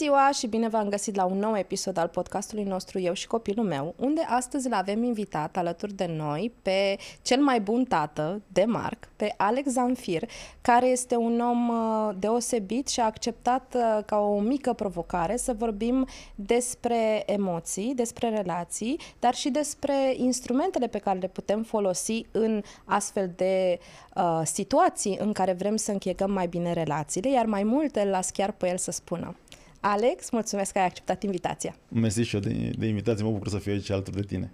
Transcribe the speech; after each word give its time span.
ziua 0.00 0.30
și 0.32 0.46
bine 0.46 0.68
v-am 0.68 0.88
găsit 0.88 1.14
la 1.14 1.24
un 1.24 1.38
nou 1.38 1.56
episod 1.56 1.96
al 1.96 2.08
podcastului 2.08 2.64
nostru 2.64 2.98
Eu 2.98 3.12
și 3.12 3.26
copilul 3.26 3.66
meu, 3.66 3.94
unde 3.96 4.20
astăzi 4.20 4.68
l 4.68 4.72
avem 4.72 5.02
invitat 5.02 5.56
alături 5.56 5.92
de 5.92 6.06
noi 6.16 6.52
pe 6.62 6.96
cel 7.22 7.40
mai 7.40 7.60
bun 7.60 7.84
tată 7.84 8.42
de 8.46 8.64
Marc, 8.64 9.08
pe 9.16 9.34
Alex 9.36 9.70
Zanfir, 9.70 10.22
care 10.60 10.86
este 10.86 11.16
un 11.16 11.40
om 11.40 11.68
uh, 11.68 12.14
deosebit 12.18 12.88
și 12.88 13.00
a 13.00 13.04
acceptat 13.04 13.74
uh, 13.76 14.04
ca 14.06 14.18
o 14.18 14.40
mică 14.40 14.72
provocare 14.72 15.36
să 15.36 15.52
vorbim 15.52 16.06
despre 16.34 17.22
emoții, 17.26 17.94
despre 17.94 18.28
relații, 18.28 19.00
dar 19.18 19.34
și 19.34 19.50
despre 19.50 20.14
instrumentele 20.16 20.86
pe 20.86 20.98
care 20.98 21.18
le 21.18 21.28
putem 21.28 21.62
folosi 21.62 22.26
în 22.30 22.62
astfel 22.84 23.32
de 23.36 23.78
uh, 24.14 24.40
situații 24.44 25.16
în 25.20 25.32
care 25.32 25.52
vrem 25.52 25.76
să 25.76 25.90
închegăm 25.90 26.30
mai 26.30 26.46
bine 26.46 26.72
relațiile, 26.72 27.30
iar 27.30 27.46
mai 27.46 27.62
multe 27.62 28.04
las 28.04 28.30
chiar 28.30 28.52
pe 28.52 28.68
el 28.68 28.76
să 28.76 28.90
spună. 28.90 29.36
Alex, 29.80 30.30
mulțumesc 30.30 30.72
că 30.72 30.78
ai 30.78 30.84
acceptat 30.84 31.22
invitația. 31.22 31.74
Mersi 31.88 32.20
și 32.20 32.34
eu 32.34 32.40
de, 32.40 32.70
de 32.78 32.86
invitație, 32.86 33.24
mă 33.24 33.30
bucur 33.30 33.48
să 33.48 33.58
fiu 33.58 33.72
aici 33.72 33.90
alături 33.90 34.16
de 34.16 34.22
tine. 34.22 34.52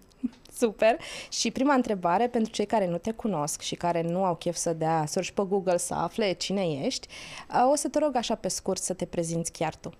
Super. 0.59 0.97
Și 1.31 1.51
prima 1.51 1.75
întrebare 1.75 2.29
pentru 2.29 2.53
cei 2.53 2.67
care 2.67 2.89
nu 2.89 2.99
te 2.99 3.11
cunosc 3.11 3.61
și 3.61 3.75
care 3.75 4.03
nu 4.03 4.25
au 4.25 4.35
chef 4.35 4.57
să 4.57 4.73
dea 4.73 5.05
search 5.07 5.31
pe 5.31 5.43
Google 5.49 5.77
să 5.77 5.95
afle 5.95 6.33
cine 6.33 6.63
ești, 6.85 7.09
o 7.73 7.77
să 7.77 7.89
te 7.89 7.99
rog 7.99 8.17
așa 8.17 8.35
pe 8.35 8.49
scurt 8.49 8.83
să 8.83 8.93
te 8.93 9.05
prezinți 9.05 9.53
chiar 9.53 9.75
tu. 9.75 9.93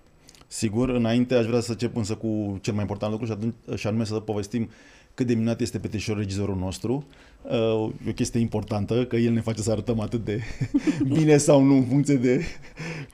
Sigur, 0.47 0.89
înainte 0.89 1.35
aș 1.35 1.45
vrea 1.45 1.59
să 1.59 1.71
încep 1.71 1.95
însă 1.95 2.15
cu 2.15 2.57
cel 2.61 2.73
mai 2.73 2.81
important 2.81 3.11
lucru 3.11 3.25
și, 3.27 3.31
atunci, 3.31 3.55
și 3.75 3.87
anume 3.87 4.05
să 4.05 4.19
povestim 4.19 4.69
cât 5.13 5.27
de 5.27 5.33
minunat 5.33 5.61
este 5.61 5.79
Petrișor, 5.79 6.17
regizorul 6.17 6.55
nostru. 6.55 7.05
Uh, 7.41 7.73
o 8.07 8.11
chestie 8.15 8.39
importantă, 8.39 9.05
că 9.05 9.15
el 9.15 9.33
ne 9.33 9.41
face 9.41 9.61
să 9.61 9.71
arătăm 9.71 9.99
atât 9.99 10.25
de 10.25 10.41
bine 11.13 11.37
sau 11.37 11.63
nu 11.63 11.75
în 11.75 11.85
funcție 11.85 12.15
de 12.15 12.43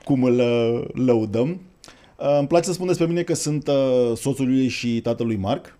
cum 0.04 0.24
îl 0.24 0.38
uh, 0.38 0.88
lăudăm. 0.92 1.60
Uh, 2.16 2.36
îmi 2.38 2.46
place 2.46 2.64
să 2.64 2.72
spun 2.72 2.86
despre 2.86 3.06
mine 3.06 3.22
că 3.22 3.34
sunt 3.34 3.68
uh, 3.68 4.16
soțul 4.16 4.58
ei 4.58 4.68
și 4.68 5.00
tatălui 5.00 5.36
Marc. 5.36 5.78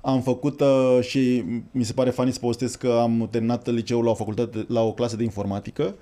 Am 0.00 0.22
făcut 0.22 0.60
uh, 0.60 0.98
și 1.00 1.44
mi 1.70 1.84
se 1.84 1.92
pare 1.92 2.10
fani 2.10 2.32
să 2.32 2.38
povestesc 2.38 2.78
că 2.78 2.98
am 3.02 3.28
terminat 3.30 3.66
liceul 3.66 4.04
la 4.04 4.10
o 4.10 4.14
facultate, 4.14 4.64
la 4.68 4.82
o 4.82 4.92
clasă 4.92 5.16
de 5.16 5.22
informatică. 5.22 5.94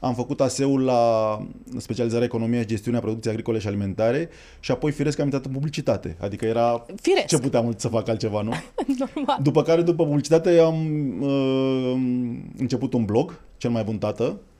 Am 0.00 0.14
făcut 0.14 0.40
ASEul 0.40 0.84
la 0.84 1.38
specializarea 1.76 2.24
economia 2.26 2.60
și 2.60 2.66
gestiunea 2.66 3.00
producției 3.00 3.32
agricole 3.32 3.58
și 3.58 3.66
alimentare 3.66 4.28
și 4.60 4.70
apoi 4.70 4.90
firesc 4.90 5.18
am 5.18 5.24
intrat 5.24 5.44
în 5.44 5.52
publicitate. 5.52 6.16
Adică 6.20 6.44
era 6.44 6.86
Firesc. 7.00 7.26
ce 7.26 7.38
puteam 7.38 7.74
să 7.76 7.88
fac 7.88 8.08
altceva, 8.08 8.42
nu? 8.42 8.52
Normal. 9.14 9.38
După 9.42 9.62
care, 9.62 9.82
după 9.82 10.04
publicitate, 10.04 10.58
am 10.58 10.76
uh, 11.20 11.94
început 12.58 12.92
un 12.92 13.04
blog, 13.04 13.40
Cel 13.56 13.70
mai 13.70 13.84
bun 13.84 13.98
tată, 13.98 14.24
uh, 14.24 14.53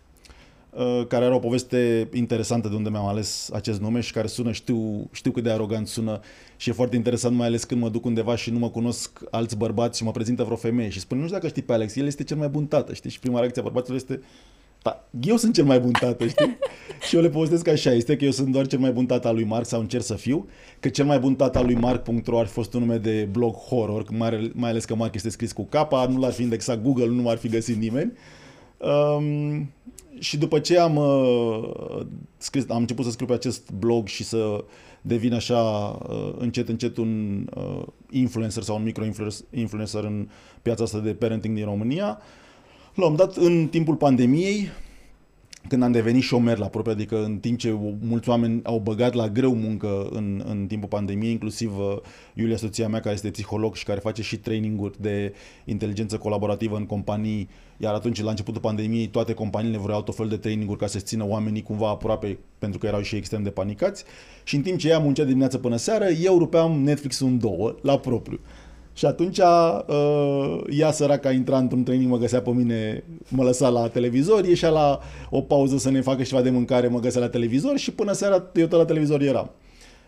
care 1.08 1.25
are 1.25 1.34
o 1.34 1.39
poveste 1.39 2.08
interesantă 2.12 2.69
de 2.69 2.75
unde 2.75 2.89
mi-am 2.89 3.06
ales 3.06 3.50
acest 3.53 3.80
nume 3.80 4.00
și 4.00 4.12
care 4.12 4.27
sună, 4.27 4.53
știu, 4.53 5.08
știu 5.12 5.31
cât 5.31 5.42
de 5.42 5.50
arogant 5.50 5.86
sună 5.86 6.20
și 6.56 6.69
e 6.69 6.72
foarte 6.72 6.97
interesant, 6.97 7.36
mai 7.36 7.47
ales 7.47 7.64
când 7.64 7.81
mă 7.81 7.89
duc 7.89 8.05
undeva 8.05 8.36
și 8.36 8.50
nu 8.50 8.58
mă 8.58 8.70
cunosc 8.70 9.20
alți 9.31 9.56
bărbați 9.56 9.98
și 9.98 10.05
mă 10.05 10.11
prezintă 10.11 10.42
vreo 10.42 10.56
femeie 10.56 10.89
și 10.89 11.00
spun, 11.00 11.19
nu 11.19 11.25
știu 11.25 11.36
dacă 11.36 11.48
știi 11.48 11.62
pe 11.62 11.72
Alex, 11.72 11.97
el 11.97 12.06
este 12.06 12.25
cel 12.25 12.36
mai 12.36 12.48
bun 12.48 12.66
tată, 12.66 12.94
știi? 12.94 13.11
Și 13.11 13.19
prima 13.19 13.39
reacție 13.39 13.61
a 13.61 13.64
bărbaților 13.64 13.98
este, 13.98 14.20
da, 14.83 15.08
eu 15.20 15.36
sunt 15.36 15.55
cel 15.55 15.64
mai 15.64 15.81
bun 15.81 15.92
tată, 15.92 16.27
știi? 16.27 16.58
și 17.09 17.16
eu 17.16 17.22
le 17.22 17.28
povestesc 17.28 17.69
așa, 17.69 17.92
este 17.92 18.16
că 18.16 18.25
eu 18.25 18.31
sunt 18.31 18.48
doar 18.48 18.66
cel 18.66 18.78
mai 18.78 18.92
bun 18.92 19.06
tată 19.06 19.28
al 19.28 19.34
lui 19.34 19.44
Mark 19.44 19.66
sau 19.66 19.81
încerc 19.81 20.05
să 20.05 20.14
fiu, 20.14 20.48
că 20.81 20.88
cel 20.88 21.05
mai 21.05 21.19
bun 21.19 21.34
tată 21.34 21.59
al 21.59 21.64
lui 21.64 21.75
Mark.ro 21.75 22.38
ar 22.38 22.47
fi 22.47 22.53
fost 22.53 22.75
un 22.75 22.81
nume 22.81 22.97
de 22.97 23.28
blog 23.31 23.55
horror, 23.55 24.05
mai, 24.11 24.50
mai 24.55 24.70
ales 24.70 24.84
că 24.84 24.94
Mark 24.94 25.14
este 25.14 25.28
scris 25.28 25.53
cu 25.53 25.64
capa, 25.64 26.06
nu 26.06 26.19
l-ar 26.19 26.33
fi 26.33 26.42
indexat 26.42 26.83
Google, 26.83 27.06
nu 27.06 27.28
ar 27.28 27.36
fi 27.36 27.48
găsit 27.48 27.77
nimeni. 27.77 28.12
Um, 28.78 29.70
și 30.19 30.37
după 30.37 30.59
ce 30.59 30.79
am, 30.79 30.97
uh, 30.97 32.00
scris, 32.37 32.65
am 32.69 32.81
început 32.81 33.05
să 33.05 33.11
scriu 33.11 33.27
pe 33.27 33.33
acest 33.33 33.71
blog 33.71 34.06
și 34.06 34.25
să 34.25 34.65
devin 35.00 35.34
așa 35.34 35.61
uh, 36.09 36.34
încet, 36.38 36.69
încet 36.69 36.97
un 36.97 37.44
uh, 37.55 37.83
influencer 38.11 38.62
sau 38.62 38.77
un 38.77 38.83
micro-influencer 38.83 40.05
în 40.05 40.28
piața 40.62 40.84
asta 40.84 40.99
de 40.99 41.15
parenting 41.15 41.55
din 41.55 41.65
România, 41.65 42.19
la 42.94 43.06
un 43.06 43.16
dat, 43.16 43.37
în 43.37 43.66
timpul 43.66 43.94
pandemiei, 43.94 44.69
când 45.69 45.82
am 45.82 45.92
devenit 45.92 46.22
șomer 46.22 46.58
la 46.58 46.66
propriu, 46.66 46.92
adică 46.92 47.25
în 47.25 47.38
timp 47.38 47.58
ce 47.58 47.78
mulți 48.00 48.28
oameni 48.28 48.60
au 48.64 48.78
băgat 48.78 49.14
la 49.14 49.28
greu 49.28 49.54
muncă 49.54 50.08
în, 50.10 50.42
în 50.47 50.66
timpul 50.66 50.88
pandemiei, 50.88 51.30
inclusiv 51.30 51.78
uh, 51.78 51.97
Iulia, 52.34 52.56
soția 52.56 52.88
mea, 52.88 53.00
care 53.00 53.14
este 53.14 53.30
psiholog 53.30 53.75
și 53.75 53.84
care 53.84 54.00
face 54.00 54.22
și 54.22 54.36
traininguri 54.36 55.00
de 55.00 55.34
inteligență 55.64 56.19
colaborativă 56.19 56.76
în 56.76 56.86
companii, 56.86 57.48
iar 57.76 57.94
atunci, 57.94 58.22
la 58.22 58.30
începutul 58.30 58.60
pandemiei, 58.60 59.06
toate 59.06 59.34
companiile 59.34 59.78
vreau 59.78 60.02
tot 60.02 60.16
fel 60.16 60.28
de 60.28 60.36
traininguri 60.36 60.78
ca 60.78 60.86
să 60.86 60.98
țină 60.98 61.26
oamenii 61.28 61.62
cumva 61.62 61.88
aproape, 61.88 62.38
pentru 62.58 62.78
că 62.78 62.86
erau 62.86 63.00
și 63.00 63.16
extrem 63.16 63.42
de 63.42 63.50
panicați. 63.50 64.04
Și 64.44 64.56
în 64.56 64.62
timp 64.62 64.78
ce 64.78 64.88
ea 64.88 64.98
muncea 64.98 65.25
dimineața 65.25 65.58
până 65.58 65.76
seară, 65.76 66.04
eu 66.04 66.38
rupeam 66.38 66.82
Netflix-ul 66.82 67.26
în 67.26 67.38
două, 67.38 67.75
la 67.82 67.98
propriu. 67.98 68.41
Și 68.94 69.06
atunci 69.06 69.38
uh, 69.38 70.60
ea 70.71 70.91
săraca 70.91 71.32
intra 71.32 71.59
într-un 71.59 71.82
training, 71.82 72.10
mă 72.10 72.19
găsea 72.19 72.41
pe 72.41 72.50
mine, 72.50 73.05
mă 73.28 73.43
lăsa 73.43 73.69
la 73.69 73.88
televizor, 73.88 74.44
ieșea 74.44 74.69
la 74.69 75.00
o 75.31 75.41
pauză 75.41 75.78
să 75.78 75.91
ne 75.91 76.00
facă 76.00 76.22
ceva 76.22 76.43
de 76.43 76.50
mâncare, 76.50 76.88
mă 76.88 77.00
găsea 77.00 77.21
la 77.21 77.28
televizor 77.28 77.77
și 77.77 77.93
până 77.93 78.12
seara 78.12 78.50
eu 78.55 78.66
tot 78.66 78.78
la 78.78 78.84
televizor 78.84 79.21
eram. 79.21 79.50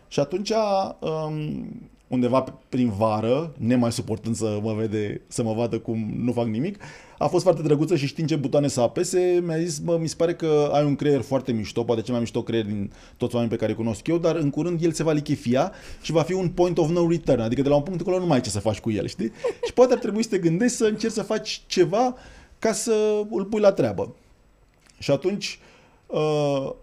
Și 0.07 0.19
atunci, 0.19 0.51
um, 0.99 1.67
undeva 2.07 2.53
prin 2.69 2.89
vară, 2.89 3.53
nemai 3.57 3.91
suportând 3.91 4.35
să 4.35 4.59
mă 4.61 4.73
vede, 4.73 5.21
să 5.27 5.43
mă 5.43 5.53
vadă 5.53 5.79
cum 5.79 6.13
nu 6.17 6.31
fac 6.31 6.45
nimic, 6.45 6.79
a 7.17 7.27
fost 7.27 7.43
foarte 7.43 7.61
drăguță 7.61 7.95
și 7.95 8.07
știind 8.07 8.29
ce 8.29 8.35
butoane 8.35 8.67
să 8.67 8.81
apese, 8.81 9.43
mi-a 9.45 9.57
zis, 9.57 9.79
mă, 9.79 9.97
mi 10.01 10.07
se 10.07 10.15
pare 10.17 10.33
că 10.33 10.69
ai 10.73 10.85
un 10.85 10.95
creier 10.95 11.21
foarte 11.21 11.51
mișto, 11.51 11.83
poate 11.83 12.01
cel 12.01 12.11
mai 12.11 12.21
mișto 12.21 12.43
creier 12.43 12.65
din 12.65 12.91
toți 13.17 13.35
oamenii 13.35 13.55
pe 13.55 13.59
care 13.61 13.71
îi 13.71 13.83
cunosc 13.83 14.07
eu, 14.07 14.17
dar 14.17 14.35
în 14.35 14.49
curând 14.49 14.83
el 14.83 14.91
se 14.91 15.03
va 15.03 15.11
lichifia 15.11 15.71
și 16.01 16.11
va 16.11 16.21
fi 16.21 16.33
un 16.33 16.49
point 16.49 16.77
of 16.77 16.89
no 16.89 17.09
return, 17.09 17.41
adică 17.41 17.61
de 17.61 17.69
la 17.69 17.75
un 17.75 17.81
punct 17.81 17.99
încolo 17.99 18.19
nu 18.19 18.25
mai 18.25 18.35
ai 18.35 18.43
ce 18.43 18.49
să 18.49 18.59
faci 18.59 18.79
cu 18.79 18.91
el, 18.91 19.07
știi? 19.07 19.31
și 19.65 19.73
poate 19.73 19.93
ar 19.93 19.99
trebui 19.99 20.23
să 20.23 20.29
te 20.29 20.37
gândești 20.37 20.77
să 20.77 20.85
încerci 20.85 21.13
să 21.13 21.23
faci 21.23 21.61
ceva 21.65 22.15
ca 22.59 22.73
să 22.73 23.25
îl 23.29 23.45
pui 23.45 23.59
la 23.59 23.71
treabă. 23.71 24.15
Și 24.99 25.11
atunci, 25.11 25.45
uh, 25.45 25.76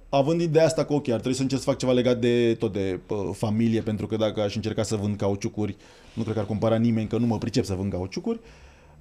având 0.08 0.40
ideea 0.40 0.64
asta 0.64 0.84
că 0.84 0.92
ok, 0.92 1.08
ar 1.08 1.14
trebui 1.14 1.36
să 1.36 1.42
încerc 1.42 1.60
să 1.60 1.68
fac 1.68 1.78
ceva 1.78 1.92
legat 1.92 2.18
de 2.18 2.54
tot 2.54 2.72
de 2.72 3.00
uh, 3.08 3.30
familie, 3.32 3.80
pentru 3.80 4.06
că 4.06 4.16
dacă 4.16 4.40
aș 4.40 4.54
încerca 4.54 4.82
să 4.82 4.96
vând 4.96 5.16
cauciucuri, 5.16 5.76
nu 6.14 6.22
cred 6.22 6.34
că 6.34 6.40
ar 6.40 6.46
cumpăra 6.46 6.76
nimeni, 6.76 7.06
că 7.06 7.16
nu 7.16 7.26
mă 7.26 7.38
pricep 7.38 7.64
să 7.64 7.74
vând 7.74 7.92
cauciucuri. 7.92 8.40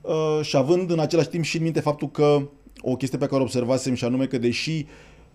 Uh, 0.01 0.39
și 0.41 0.57
având 0.57 0.91
în 0.91 1.00
același 1.00 1.28
timp 1.28 1.44
și 1.44 1.57
în 1.57 1.63
minte 1.63 1.79
faptul 1.79 2.09
că 2.09 2.47
o 2.81 2.95
chestie 2.95 3.17
pe 3.17 3.25
care 3.25 3.41
o 3.41 3.44
observasem 3.44 3.94
și 3.94 4.06
anume 4.06 4.25
că 4.25 4.38
deși 4.38 4.85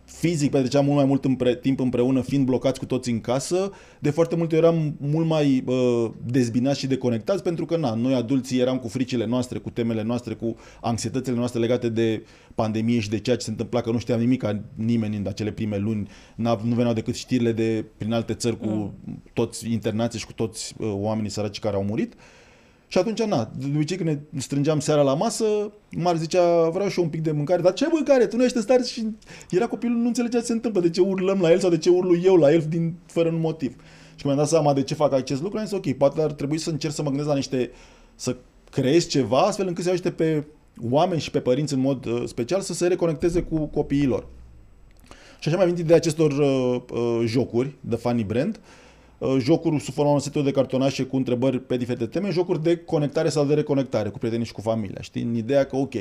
fizic 0.08 0.50
petreceam 0.50 0.84
mult 0.84 0.96
mai 0.96 1.04
mult 1.04 1.24
împre, 1.24 1.56
timp 1.56 1.80
împreună, 1.80 2.20
fiind 2.20 2.46
blocați 2.46 2.78
cu 2.78 2.86
toți 2.86 3.10
în 3.10 3.20
casă, 3.20 3.72
de 3.98 4.10
foarte 4.10 4.36
multe 4.36 4.56
ori 4.56 4.64
eram 4.64 4.96
mult 5.00 5.26
mai 5.26 5.64
uh, 5.66 6.10
dezbinați 6.26 6.78
și 6.78 6.86
deconectați, 6.86 7.42
pentru 7.42 7.64
că 7.64 7.76
na, 7.76 7.94
noi 7.94 8.14
adulții 8.14 8.58
eram 8.58 8.78
cu 8.78 8.88
fricile 8.88 9.26
noastre, 9.26 9.58
cu 9.58 9.70
temele 9.70 10.02
noastre, 10.02 10.34
cu 10.34 10.56
anxietățile 10.80 11.36
noastre 11.36 11.60
legate 11.60 11.88
de 11.88 12.24
pandemie 12.54 13.00
și 13.00 13.08
de 13.08 13.18
ceea 13.18 13.36
ce 13.36 13.44
se 13.44 13.50
întâmpla, 13.50 13.80
că 13.80 13.90
nu 13.90 13.98
știam 13.98 14.20
nimic 14.20 14.40
ca 14.40 14.60
nimeni 14.74 15.16
în 15.16 15.26
acele 15.26 15.50
prime 15.50 15.76
luni, 15.76 16.08
nu 16.36 16.74
veneau 16.74 16.92
decât 16.92 17.14
știrile 17.14 17.52
de 17.52 17.84
prin 17.96 18.12
alte 18.12 18.34
țări 18.34 18.58
cu 18.58 18.66
mm. 18.66 19.22
toți 19.32 19.72
internații 19.72 20.18
și 20.18 20.26
cu 20.26 20.32
toți 20.32 20.74
uh, 20.78 20.92
oamenii 20.94 21.30
săraci 21.30 21.58
care 21.58 21.76
au 21.76 21.84
murit. 21.84 22.14
Uh, 22.14 22.20
și 22.88 22.98
atunci, 22.98 23.22
na, 23.22 23.50
de 23.58 23.66
obicei 23.74 23.96
când 23.96 24.08
ne 24.08 24.40
strângeam 24.40 24.80
seara 24.80 25.02
la 25.02 25.14
masă, 25.14 25.44
Mar 25.90 26.16
zicea, 26.16 26.68
vreau 26.68 26.88
și 26.88 26.98
eu 26.98 27.04
un 27.04 27.10
pic 27.10 27.22
de 27.22 27.30
mâncare, 27.30 27.62
dar 27.62 27.72
ce 27.72 27.88
mâncare? 27.92 28.26
Tu 28.26 28.36
nu 28.36 28.44
ești 28.44 28.56
în 28.56 28.62
stare 28.62 28.82
și 28.82 29.06
era 29.50 29.66
copilul, 29.66 29.96
nu 29.96 30.06
înțelegea 30.06 30.38
ce 30.38 30.44
se 30.44 30.52
întâmplă, 30.52 30.80
de 30.80 30.90
ce 30.90 31.00
urlăm 31.00 31.40
la 31.40 31.50
el 31.50 31.58
sau 31.58 31.70
de 31.70 31.78
ce 31.78 31.90
urlu 31.90 32.16
eu 32.24 32.36
la 32.36 32.52
el 32.52 32.64
din, 32.68 32.94
fără 33.06 33.28
un 33.28 33.40
motiv. 33.40 33.70
Și 33.70 34.22
când 34.22 34.24
mi-am 34.24 34.36
dat 34.36 34.48
seama 34.48 34.72
de 34.72 34.82
ce 34.82 34.94
fac 34.94 35.12
acest 35.12 35.42
lucru, 35.42 35.58
am 35.58 35.64
zis, 35.64 35.76
ok, 35.76 35.92
poate 35.92 36.22
ar 36.22 36.32
trebui 36.32 36.58
să 36.58 36.70
încerc 36.70 36.94
să 36.94 37.02
mă 37.02 37.08
gândesc 37.08 37.28
la 37.28 37.34
niște, 37.34 37.70
să 38.14 38.36
creez 38.70 39.06
ceva 39.06 39.38
astfel 39.40 39.66
încât 39.66 39.84
să 39.84 39.90
ajute 39.90 40.10
pe 40.10 40.44
oameni 40.90 41.20
și 41.20 41.30
pe 41.30 41.40
părinți 41.40 41.74
în 41.74 41.80
mod 41.80 42.04
uh, 42.04 42.22
special 42.26 42.60
să 42.60 42.74
se 42.74 42.86
reconecteze 42.86 43.42
cu 43.42 43.66
copiilor. 43.66 44.26
Și 45.40 45.48
așa 45.48 45.56
mai 45.56 45.66
venit 45.66 45.84
de 45.84 45.94
acestor 45.94 46.30
uh, 46.32 46.80
uh, 46.92 47.22
jocuri 47.26 47.74
de 47.80 47.96
Funny 47.96 48.24
Brand, 48.24 48.56
uh, 48.56 48.62
Uh, 48.62 48.87
jocuri 49.38 49.80
sub 49.80 49.94
forma 49.94 50.10
unor 50.10 50.22
seturi 50.22 50.44
de 50.44 50.50
cartonașe 50.50 51.02
cu 51.02 51.16
întrebări 51.16 51.60
pe 51.60 51.76
diferite 51.76 52.06
teme, 52.06 52.30
jocuri 52.30 52.62
de 52.62 52.76
conectare 52.76 53.28
sau 53.28 53.44
de 53.44 53.54
reconectare 53.54 54.08
cu 54.08 54.18
prietenii 54.18 54.46
și 54.46 54.52
cu 54.52 54.60
familia. 54.60 55.00
Știi? 55.00 55.22
În 55.22 55.34
ideea 55.34 55.64
că, 55.64 55.76
ok, 55.76 55.94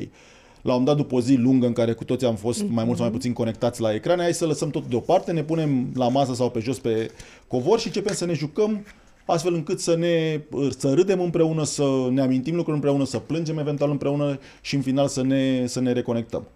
la 0.62 0.76
un 0.76 0.84
dat 0.84 0.96
după 0.96 1.16
o 1.16 1.22
zi 1.22 1.36
lungă 1.36 1.66
în 1.66 1.74
care 1.74 1.94
cu 1.94 2.04
toți 2.04 2.26
am 2.26 2.36
fost 2.36 2.64
mai 2.70 2.84
mult 2.84 2.98
sau 2.98 3.06
mai 3.06 3.16
puțin 3.16 3.34
conectați 3.34 3.82
la 3.82 3.94
ecrane, 3.94 4.22
hai 4.22 4.34
să 4.34 4.46
lăsăm 4.46 4.70
tot 4.70 4.86
deoparte, 4.86 5.32
ne 5.32 5.44
punem 5.44 5.92
la 5.94 6.08
masă 6.08 6.34
sau 6.34 6.50
pe 6.50 6.60
jos 6.60 6.80
pe 6.80 7.12
covor 7.48 7.80
și 7.80 7.88
începem 7.88 8.14
să 8.14 8.26
ne 8.26 8.34
jucăm 8.34 8.86
astfel 9.26 9.54
încât 9.54 9.80
să 9.80 9.96
ne 9.96 10.42
să 10.78 10.94
râdem 10.94 11.22
împreună, 11.22 11.64
să 11.64 12.08
ne 12.12 12.22
amintim 12.22 12.56
lucruri 12.56 12.76
împreună, 12.76 13.06
să 13.06 13.18
plângem 13.18 13.58
eventual 13.58 13.90
împreună 13.90 14.40
și 14.62 14.76
în 14.76 14.82
final 14.82 15.08
să 15.08 15.24
ne, 15.24 15.66
să 15.66 15.80
ne 15.80 15.92
reconectăm. 15.92 16.48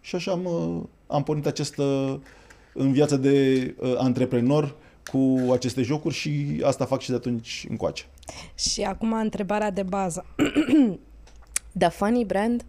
Și 0.00 0.14
așa 0.14 0.32
am, 0.32 0.44
uh, 0.44 0.82
am 1.06 1.22
pornit 1.22 1.46
această 1.46 1.82
în 2.74 2.92
viața 2.92 3.16
de 3.16 3.74
uh, 3.78 3.94
antreprenor 3.96 4.74
cu 5.10 5.52
aceste 5.52 5.82
jocuri 5.82 6.14
și 6.14 6.60
asta 6.64 6.84
fac 6.84 7.00
și 7.00 7.10
de 7.10 7.16
atunci 7.16 7.66
încoace. 7.68 8.04
Și 8.54 8.82
acum 8.82 9.12
întrebarea 9.12 9.70
de 9.70 9.82
bază. 9.82 10.24
The 11.78 11.88
Funny 11.88 12.24
Brand? 12.24 12.64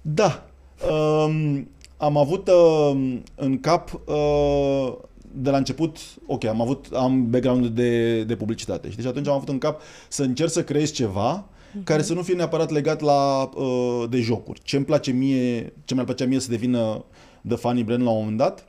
Da. 0.00 0.46
Um, 0.90 1.68
am 1.96 2.16
avut 2.16 2.48
uh, 2.48 3.16
în 3.34 3.60
cap 3.60 4.00
uh, 4.06 4.92
de 5.34 5.50
la 5.50 5.56
început, 5.56 5.96
ok, 6.26 6.44
am 6.44 6.60
avut, 6.60 6.86
am 6.92 7.30
background 7.30 7.66
de, 7.66 8.22
de 8.22 8.36
publicitate. 8.36 8.90
Și 8.90 8.96
deci 8.96 9.06
atunci 9.06 9.26
am 9.26 9.34
avut 9.34 9.48
în 9.48 9.58
cap 9.58 9.80
să 10.08 10.22
încerc 10.22 10.50
să 10.50 10.64
creez 10.64 10.90
ceva 10.90 11.44
uh-huh. 11.44 11.84
care 11.84 12.02
să 12.02 12.14
nu 12.14 12.22
fie 12.22 12.34
neapărat 12.34 12.70
legat 12.70 13.00
la, 13.00 13.50
uh, 13.54 14.04
de 14.08 14.20
jocuri. 14.20 14.60
Ce 14.62 14.76
îmi 14.76 14.84
place 14.84 15.10
mie, 15.10 15.72
ce 15.84 15.94
mi-ar 15.94 16.06
plăcea 16.06 16.24
mie 16.24 16.38
să 16.38 16.50
devină 16.50 17.04
The 17.48 17.56
Funny 17.56 17.82
Brand 17.82 18.02
la 18.02 18.10
un 18.10 18.18
moment 18.18 18.36
dat, 18.36 18.66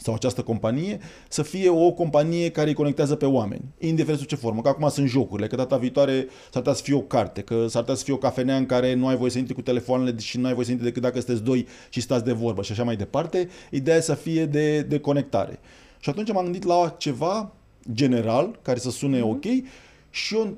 sau 0.00 0.14
această 0.14 0.42
companie 0.42 0.98
să 1.28 1.42
fie 1.42 1.68
o 1.68 1.92
companie 1.92 2.50
care 2.50 2.68
îi 2.68 2.74
conectează 2.74 3.14
pe 3.14 3.26
oameni, 3.26 3.64
indiferent 3.78 4.18
sub 4.18 4.28
ce 4.28 4.36
formă. 4.36 4.60
Că 4.60 4.68
acum 4.68 4.88
sunt 4.88 5.08
jocurile, 5.08 5.46
că 5.46 5.56
data 5.56 5.76
viitoare 5.76 6.26
s-ar 6.50 6.62
putea 6.62 6.72
să 6.72 6.82
fie 6.82 6.94
o 6.94 7.00
carte, 7.00 7.40
că 7.40 7.66
s-ar 7.66 7.80
putea 7.80 7.96
să 7.96 8.04
fie 8.04 8.14
o 8.14 8.18
cafenea 8.18 8.56
în 8.56 8.66
care 8.66 8.94
nu 8.94 9.06
ai 9.06 9.16
voie 9.16 9.30
să 9.30 9.38
intri 9.38 9.54
cu 9.54 9.62
telefoanele 9.62 10.18
și 10.18 10.38
nu 10.38 10.46
ai 10.46 10.52
voie 10.52 10.64
să 10.64 10.70
intri 10.70 10.86
decât 10.86 11.02
dacă 11.02 11.20
sunteți 11.20 11.44
doi 11.44 11.66
și 11.88 12.00
stați 12.00 12.24
de 12.24 12.32
vorbă 12.32 12.62
și 12.62 12.72
așa 12.72 12.84
mai 12.84 12.96
departe. 12.96 13.48
Ideea 13.70 13.96
e 13.96 14.00
să 14.00 14.14
fie 14.14 14.46
de, 14.46 14.80
de 14.80 14.98
conectare. 14.98 15.58
Și 16.00 16.10
atunci 16.10 16.32
m-am 16.32 16.42
gândit 16.42 16.64
la 16.64 16.94
ceva 16.98 17.52
general, 17.92 18.58
care 18.62 18.78
să 18.78 18.90
sune 18.90 19.18
mm-hmm. 19.18 19.22
ok 19.22 19.44
și 20.10 20.34
eu 20.34 20.54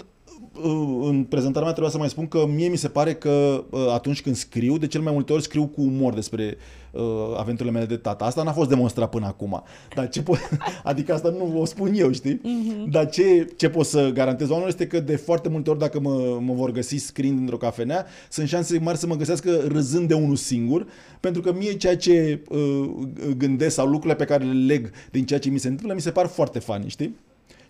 în 1.03 1.25
prezentarea 1.29 1.62
mea 1.62 1.71
trebuia 1.71 1.93
să 1.93 1.99
mai 1.99 2.09
spun 2.09 2.27
că 2.29 2.47
mie 2.47 2.69
mi 2.69 2.77
se 2.77 2.89
pare 2.89 3.15
că 3.15 3.65
uh, 3.71 3.87
atunci 3.93 4.23
când 4.23 4.37
scriu, 4.37 4.79
de 4.79 4.87
cel 4.87 5.01
mai 5.01 5.12
multe 5.12 5.33
ori 5.33 5.43
scriu 5.43 5.67
cu 5.67 5.81
umor 5.81 6.15
despre 6.15 6.57
uh, 6.91 7.03
aventurile 7.37 7.75
mele 7.75 7.87
de 7.87 7.97
tata. 7.97 8.25
Asta 8.25 8.43
n-a 8.43 8.53
fost 8.53 8.69
demonstrat 8.69 9.11
până 9.11 9.27
acum. 9.27 9.62
Dar 9.95 10.09
ce 10.09 10.23
po- 10.23 10.59
adică 10.85 11.12
asta 11.12 11.29
nu 11.29 11.61
o 11.61 11.65
spun 11.65 11.93
eu, 11.95 12.12
știi? 12.12 12.41
Uh-huh. 12.41 12.91
Dar 12.91 13.09
ce, 13.09 13.53
ce 13.57 13.69
pot 13.69 13.87
să 13.87 14.11
garantez 14.12 14.49
oamenilor 14.49 14.69
este 14.81 14.87
că 14.87 15.01
de 15.01 15.17
foarte 15.17 15.49
multe 15.49 15.71
ori 15.71 15.79
dacă 15.79 16.01
mă, 16.01 16.39
mă 16.41 16.55
vor 16.55 16.71
găsi 16.71 16.97
scriind 16.97 17.39
într-o 17.39 17.57
cafenea, 17.57 18.07
sunt 18.31 18.49
șanse 18.49 18.79
mari 18.79 18.99
să 18.99 19.07
mă 19.07 19.17
găsească 19.17 19.61
râzând 19.69 20.09
de 20.09 20.15
unul 20.15 20.37
singur, 20.37 20.87
pentru 21.21 21.41
că 21.41 21.53
mie 21.53 21.73
ceea 21.77 21.97
ce 21.97 22.43
uh, 22.49 22.91
gândesc 23.37 23.75
sau 23.75 23.87
lucrurile 23.87 24.15
pe 24.15 24.25
care 24.25 24.45
le 24.45 24.65
leg 24.73 24.91
din 25.11 25.25
ceea 25.25 25.41
ce 25.41 25.51
mi 25.51 25.59
se 25.59 25.69
întâmplă, 25.69 25.95
mi 25.95 26.01
se 26.01 26.11
par 26.11 26.27
foarte 26.27 26.59
funny, 26.59 26.89
știi? 26.89 27.17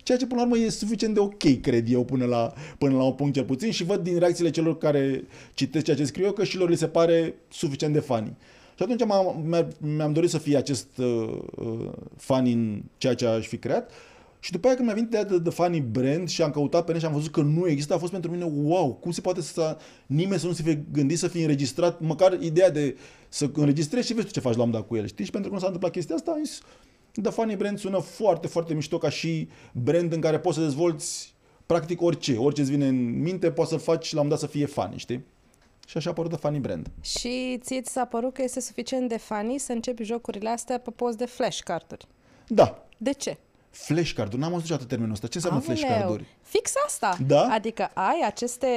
Ceea 0.03 0.17
ce 0.17 0.27
până 0.27 0.41
la 0.41 0.47
urmă 0.47 0.57
e 0.57 0.69
suficient 0.69 1.13
de 1.13 1.19
ok, 1.19 1.61
cred 1.61 1.91
eu, 1.91 2.03
până 2.03 2.25
la, 2.25 2.53
până 2.77 2.95
la 2.95 3.03
un 3.03 3.13
punct 3.13 3.33
cel 3.33 3.43
puțin 3.43 3.71
și 3.71 3.83
văd 3.83 4.03
din 4.03 4.19
reacțiile 4.19 4.49
celor 4.49 4.77
care 4.77 5.23
citesc 5.53 5.85
ceea 5.85 5.97
ce 5.97 6.05
scriu 6.05 6.25
eu 6.25 6.31
că 6.31 6.43
și 6.43 6.57
lor 6.57 6.69
li 6.69 6.77
se 6.77 6.87
pare 6.87 7.35
suficient 7.49 7.93
de 7.93 7.99
funny. 7.99 8.33
Și 8.75 8.83
atunci 8.83 9.05
m-am, 9.05 9.67
mi-am 9.77 10.13
dorit 10.13 10.29
să 10.29 10.37
fie 10.37 10.57
acest 10.57 10.87
uh, 10.97 11.37
uh, 11.55 11.89
funny 12.17 12.51
în 12.51 12.81
ceea 12.97 13.13
ce 13.13 13.25
aș 13.25 13.47
fi 13.47 13.57
creat. 13.57 13.91
Și 14.43 14.51
după 14.51 14.67
aia 14.67 14.75
când 14.75 14.87
mi-a 14.87 14.95
venit 14.95 15.09
ideea 15.09 15.25
de 15.25 15.39
The 15.39 15.51
Funny 15.51 15.79
Brand 15.79 16.29
și 16.29 16.41
am 16.41 16.51
căutat 16.51 16.85
pe 16.85 16.91
net 16.91 17.01
și 17.01 17.07
am 17.07 17.13
văzut 17.13 17.31
că 17.31 17.41
nu 17.41 17.67
există, 17.67 17.93
a 17.93 17.97
fost 17.97 18.11
pentru 18.11 18.31
mine 18.31 18.51
wow, 18.63 18.93
cum 18.93 19.11
se 19.11 19.21
poate 19.21 19.41
să 19.41 19.77
nimeni 20.05 20.39
să 20.39 20.47
nu 20.47 20.53
se 20.53 20.63
fie 20.63 20.85
gândit 20.91 21.17
să 21.17 21.27
fie 21.27 21.41
înregistrat, 21.41 21.99
măcar 21.99 22.37
ideea 22.41 22.71
de 22.71 22.97
să 23.29 23.49
înregistrezi 23.53 24.07
și 24.07 24.13
vezi 24.13 24.27
tu 24.27 24.33
ce 24.33 24.39
faci 24.39 24.55
la 24.55 24.63
un 24.63 24.71
dat 24.71 24.87
cu 24.87 24.95
el, 24.95 25.07
știi? 25.07 25.25
Și 25.25 25.31
pentru 25.31 25.49
că 25.49 25.55
nu 25.55 25.61
s-a 25.61 25.65
întâmplat 25.65 25.93
chestia 25.93 26.15
asta, 26.15 26.31
am 26.31 26.43
zis, 26.43 26.61
The 27.21 27.31
Funny 27.31 27.55
Brand 27.55 27.79
sună 27.79 27.99
foarte, 27.99 28.47
foarte 28.47 28.73
mișto 28.73 28.97
ca 28.97 29.09
și 29.09 29.49
brand 29.71 30.13
în 30.13 30.21
care 30.21 30.39
poți 30.39 30.57
să 30.57 30.63
dezvolți 30.63 31.33
practic 31.65 32.01
orice. 32.01 32.37
Orice 32.37 32.61
îți 32.61 32.71
vine 32.71 32.87
în 32.87 33.21
minte, 33.21 33.51
poți 33.51 33.69
să 33.69 33.77
faci 33.77 34.13
la 34.13 34.21
un 34.21 34.29
dat 34.29 34.39
să 34.39 34.47
fie 34.47 34.65
funny, 34.65 34.97
știi? 34.97 35.25
Și 35.87 35.97
așa 35.97 36.09
a 36.09 36.11
apărut 36.11 36.31
The 36.31 36.39
Funny 36.39 36.59
Brand. 36.59 36.87
Și 37.01 37.57
ție 37.61 37.81
ți 37.81 37.91
s-a 37.91 38.05
părut 38.05 38.33
că 38.33 38.41
este 38.41 38.59
suficient 38.59 39.09
de 39.09 39.17
funny 39.17 39.57
să 39.57 39.71
începi 39.71 40.03
jocurile 40.03 40.49
astea 40.49 40.79
pe 40.79 40.91
post 40.91 41.17
de 41.17 41.25
flashcard-uri? 41.25 42.07
Da. 42.47 42.85
De 42.97 43.11
ce? 43.11 43.37
Flashcard-uri, 43.69 44.41
n-am 44.41 44.51
auzit 44.51 44.63
niciodată 44.63 44.87
termenul 44.87 45.13
ăsta. 45.13 45.27
Ce 45.27 45.37
înseamnă 45.37 45.59
flashcard-uri? 45.59 46.25
Fix 46.41 46.73
asta. 46.85 47.17
Da? 47.27 47.41
Adică 47.41 47.89
ai 47.93 48.21
aceste 48.25 48.67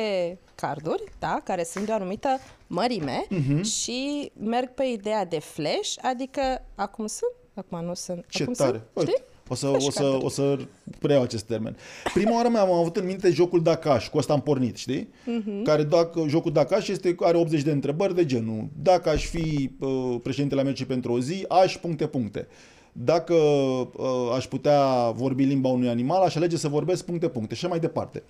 carduri, 0.54 1.04
da, 1.18 1.40
care 1.44 1.64
sunt 1.64 1.84
de 1.84 1.90
o 1.90 1.94
anumită 1.94 2.28
mărime 2.66 3.26
uh-huh. 3.26 3.60
și 3.62 4.30
merg 4.40 4.68
pe 4.68 4.84
ideea 4.84 5.24
de 5.24 5.38
flash, 5.38 5.94
adică 6.02 6.64
acum 6.74 7.06
sunt 7.06 7.32
Acum 7.54 7.84
nu 7.84 7.94
sunt. 7.94 8.24
Ce 8.28 8.42
Acum 8.42 8.54
tare! 8.54 8.82
Sunt, 8.94 9.08
știi? 9.08 9.22
O 9.48 9.54
să, 9.54 9.68
o, 9.68 9.90
să, 9.90 10.18
o 10.22 10.28
să 10.28 10.58
preiau 10.98 11.22
acest 11.22 11.44
termen. 11.44 11.76
Prima 12.14 12.34
oară 12.34 12.48
mi-am 12.48 12.72
avut 12.72 12.96
în 12.96 13.06
minte 13.06 13.30
jocul 13.30 13.62
Dakash, 13.62 14.08
cu 14.08 14.18
asta 14.18 14.32
am 14.32 14.40
pornit, 14.40 14.76
știi? 14.76 15.08
Uh-huh. 15.08 15.62
Care 15.64 15.82
dacă, 15.82 16.24
jocul 16.28 16.52
Dakash 16.52 16.88
este, 16.88 17.14
are 17.20 17.36
80 17.36 17.62
de 17.62 17.70
întrebări 17.70 18.14
de 18.14 18.24
genul 18.24 18.68
dacă 18.82 19.08
aș 19.08 19.24
fi 19.26 19.70
uh, 19.78 20.16
președintele 20.22 20.60
Americii 20.60 20.84
pentru 20.84 21.12
o 21.12 21.20
zi, 21.20 21.44
aș 21.48 21.76
puncte 21.76 22.06
puncte. 22.06 22.46
Dacă 22.92 23.34
uh, 23.34 24.32
aș 24.34 24.46
putea 24.46 25.10
vorbi 25.10 25.44
limba 25.44 25.68
unui 25.68 25.88
animal, 25.88 26.22
aș 26.22 26.36
alege 26.36 26.56
să 26.56 26.68
vorbesc 26.68 27.04
puncte 27.04 27.28
puncte 27.28 27.54
și 27.54 27.66
mai 27.66 27.78
departe. 27.78 28.22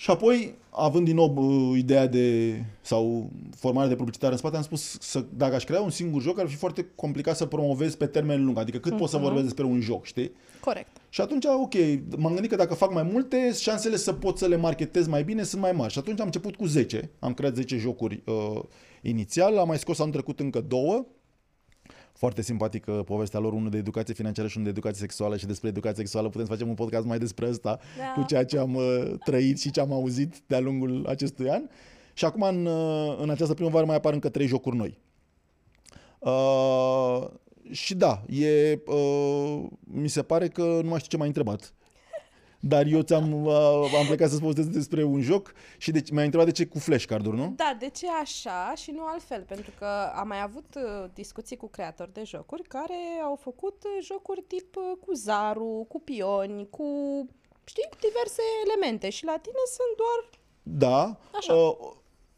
Și 0.00 0.10
apoi, 0.10 0.54
având 0.70 1.04
din 1.04 1.14
nou 1.14 1.34
uh, 1.36 1.78
ideea 1.78 2.06
de, 2.06 2.54
sau 2.80 3.30
formarea 3.56 3.88
de 3.88 3.96
publicitar 3.96 4.30
în 4.30 4.36
spate, 4.36 4.56
am 4.56 4.62
spus 4.62 4.96
să, 5.00 5.24
dacă 5.36 5.54
aș 5.54 5.64
crea 5.64 5.80
un 5.80 5.90
singur 5.90 6.22
joc, 6.22 6.38
ar 6.38 6.46
fi 6.46 6.54
foarte 6.54 6.86
complicat 6.94 7.36
să 7.36 7.46
promovezi 7.46 7.96
pe 7.96 8.06
termen 8.06 8.44
lung, 8.44 8.58
adică 8.58 8.78
cât 8.78 8.94
uh-huh. 8.94 8.98
poți 8.98 9.10
să 9.10 9.16
mhm. 9.16 9.24
vorbesc 9.24 9.44
despre 9.44 9.64
un 9.64 9.80
joc, 9.80 10.04
știi? 10.04 10.32
Corect. 10.60 10.96
Și 11.08 11.20
atunci, 11.20 11.44
ok, 11.44 11.74
m-am 12.16 12.32
gândit 12.32 12.50
că 12.50 12.56
dacă 12.56 12.74
fac 12.74 12.92
mai 12.92 13.02
multe, 13.02 13.52
șansele 13.52 13.96
să 13.96 14.12
pot 14.12 14.38
să 14.38 14.46
le 14.46 14.56
marketez 14.56 15.06
mai 15.06 15.24
bine 15.24 15.42
sunt 15.42 15.60
mai 15.60 15.72
mari. 15.72 15.92
Și 15.92 15.98
atunci 15.98 16.20
am 16.20 16.26
început 16.26 16.56
cu 16.56 16.64
10, 16.64 17.10
am 17.18 17.34
creat 17.34 17.54
10 17.54 17.76
jocuri 17.76 18.22
uh, 18.26 18.62
inițial, 19.02 19.58
am 19.58 19.68
mai 19.68 19.78
scos 19.78 19.98
anul 19.98 20.12
trecut 20.12 20.40
încă 20.40 20.60
două, 20.60 21.06
foarte 22.18 22.42
simpatică 22.42 22.92
povestea 22.92 23.40
lor, 23.40 23.52
unul 23.52 23.70
de 23.70 23.76
educație 23.76 24.14
financiară 24.14 24.48
și 24.48 24.56
unul 24.56 24.68
de 24.72 24.78
educație 24.78 25.00
sexuală 25.00 25.36
și 25.36 25.46
despre 25.46 25.68
educație 25.68 25.96
sexuală 25.96 26.28
putem 26.28 26.46
să 26.46 26.52
facem 26.52 26.68
un 26.68 26.74
podcast 26.74 27.06
mai 27.06 27.18
despre 27.18 27.48
asta, 27.48 27.78
da. 27.98 28.20
cu 28.20 28.26
ceea 28.26 28.44
ce 28.44 28.58
am 28.58 28.74
uh, 28.74 29.12
trăit 29.24 29.60
și 29.60 29.70
ce 29.70 29.80
am 29.80 29.92
auzit 29.92 30.42
de-a 30.46 30.60
lungul 30.60 31.06
acestui 31.08 31.50
an. 31.50 31.62
Și 32.12 32.24
acum 32.24 32.42
în, 32.42 32.66
uh, 32.66 33.16
în 33.20 33.30
această 33.30 33.54
primăvară 33.54 33.86
mai 33.86 33.96
apar 33.96 34.12
încă 34.12 34.28
trei 34.28 34.46
jocuri 34.46 34.76
noi. 34.76 34.98
Uh, 36.18 37.28
și 37.70 37.94
da, 37.94 38.22
e, 38.28 38.78
uh, 38.86 39.64
mi 39.80 40.08
se 40.08 40.22
pare 40.22 40.48
că 40.48 40.62
nu 40.62 40.88
mai 40.88 40.98
știu 40.98 41.10
ce 41.10 41.16
m-ai 41.16 41.26
întrebat. 41.26 41.74
Dar 42.60 42.86
eu 42.86 43.02
ți-am 43.02 43.44
uh, 43.44 43.94
am 43.98 44.06
plecat 44.06 44.28
să-ți 44.28 44.40
povestesc 44.40 44.68
despre 44.68 45.04
un 45.04 45.20
joc 45.20 45.52
și 45.76 45.90
deci, 45.90 46.10
mi-ai 46.10 46.24
întrebat 46.24 46.48
de 46.48 46.52
ce 46.52 46.66
cu 46.66 46.78
flashcard-uri, 46.78 47.36
nu? 47.36 47.52
Da, 47.56 47.76
de 47.78 47.88
ce 47.88 48.06
așa 48.20 48.72
și 48.76 48.90
nu 48.90 49.04
altfel? 49.04 49.42
Pentru 49.42 49.70
că 49.78 49.86
am 50.14 50.28
mai 50.28 50.42
avut 50.42 50.74
uh, 50.74 51.10
discuții 51.14 51.56
cu 51.56 51.68
creatori 51.68 52.12
de 52.12 52.22
jocuri 52.24 52.62
care 52.62 52.98
au 53.24 53.34
făcut 53.34 53.82
uh, 53.84 54.04
jocuri 54.04 54.42
tip 54.46 54.76
uh, 54.76 54.82
cu 55.06 55.14
zaru, 55.14 55.84
cu 55.88 56.00
pioni, 56.00 56.68
cu, 56.70 56.86
știi, 57.64 57.88
diverse 58.00 58.42
elemente 58.64 59.10
și 59.10 59.24
la 59.24 59.36
tine 59.42 59.62
sunt 59.76 59.96
doar... 59.96 60.30
Da. 60.62 61.18
Așa. 61.38 61.54
Uh, 61.54 61.76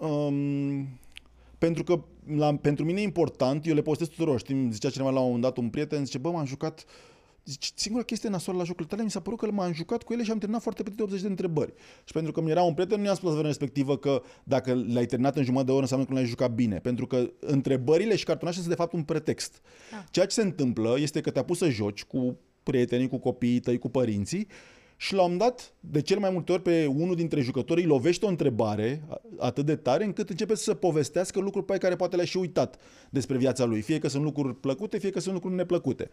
um, 0.08 0.88
pentru 1.58 1.84
că 1.84 2.00
la, 2.36 2.56
pentru 2.56 2.84
mine 2.84 3.00
e 3.00 3.04
important, 3.04 3.66
eu 3.66 3.74
le 3.74 3.82
postez 3.82 4.08
tuturor, 4.08 4.38
știi, 4.38 4.68
zicea 4.72 4.90
cineva 4.90 5.10
la 5.10 5.18
un 5.18 5.24
moment 5.24 5.42
dat, 5.42 5.56
un 5.56 5.70
prieten, 5.70 6.04
zice, 6.04 6.18
bă, 6.18 6.30
m-am 6.30 6.44
jucat 6.44 6.84
Zice, 7.50 7.70
singura 7.74 8.04
chestie 8.04 8.28
nasoală 8.28 8.58
la 8.58 8.64
jocurile 8.64 8.90
tale 8.90 9.02
mi 9.02 9.10
s-a 9.10 9.20
părut 9.20 9.38
că 9.38 9.50
m-am 9.50 9.72
jucat 9.72 10.02
cu 10.02 10.12
ele 10.12 10.22
și 10.22 10.30
am 10.30 10.38
terminat 10.38 10.62
foarte 10.62 10.82
pe 10.82 11.02
80 11.02 11.20
de 11.20 11.26
întrebări. 11.26 11.72
Și 12.04 12.12
pentru 12.12 12.32
că 12.32 12.40
mi 12.40 12.50
era 12.50 12.62
un 12.62 12.74
prieten, 12.74 12.98
nu 13.00 13.06
i-am 13.06 13.14
spus 13.14 13.28
la 13.28 13.34
vremea 13.34 13.50
respectivă 13.50 13.96
că 13.96 14.22
dacă 14.44 14.74
le-ai 14.74 15.06
terminat 15.06 15.36
în 15.36 15.44
jumătate 15.44 15.66
de 15.66 15.72
oră 15.72 15.82
înseamnă 15.82 16.04
că 16.04 16.12
nu 16.12 16.18
le-ai 16.18 16.30
jucat 16.30 16.50
bine. 16.50 16.78
Pentru 16.78 17.06
că 17.06 17.30
întrebările 17.40 18.16
și 18.16 18.24
cartonașele 18.24 18.62
sunt 18.62 18.76
de 18.76 18.82
fapt 18.82 18.92
un 18.92 19.02
pretext. 19.02 19.60
Ah. 19.92 20.04
Ceea 20.10 20.26
ce 20.26 20.34
se 20.34 20.42
întâmplă 20.42 20.96
este 20.98 21.20
că 21.20 21.30
te-a 21.30 21.44
pus 21.44 21.58
să 21.58 21.68
joci 21.68 22.04
cu 22.04 22.38
prietenii, 22.62 23.08
cu 23.08 23.18
copiii 23.18 23.60
tăi, 23.60 23.78
cu 23.78 23.88
părinții 23.88 24.46
și 25.00 25.14
la 25.14 25.22
un 25.22 25.36
dat, 25.36 25.72
de 25.80 26.00
cel 26.00 26.18
mai 26.18 26.30
multe 26.30 26.52
ori, 26.52 26.62
pe 26.62 26.86
unul 26.86 27.14
dintre 27.14 27.40
jucători 27.40 27.80
îi 27.80 27.86
lovește 27.86 28.24
o 28.24 28.28
întrebare 28.28 29.02
atât 29.38 29.66
de 29.66 29.76
tare 29.76 30.04
încât 30.04 30.30
începe 30.30 30.54
să 30.54 30.74
povestească 30.74 31.40
lucruri 31.40 31.66
pe 31.66 31.78
care 31.78 31.96
poate 31.96 32.16
le-a 32.16 32.24
și 32.24 32.36
uitat 32.36 32.80
despre 33.10 33.36
viața 33.36 33.64
lui. 33.64 33.80
Fie 33.80 33.98
că 33.98 34.08
sunt 34.08 34.22
lucruri 34.22 34.54
plăcute, 34.54 34.98
fie 34.98 35.10
că 35.10 35.20
sunt 35.20 35.34
lucruri 35.34 35.54
neplăcute. 35.54 36.10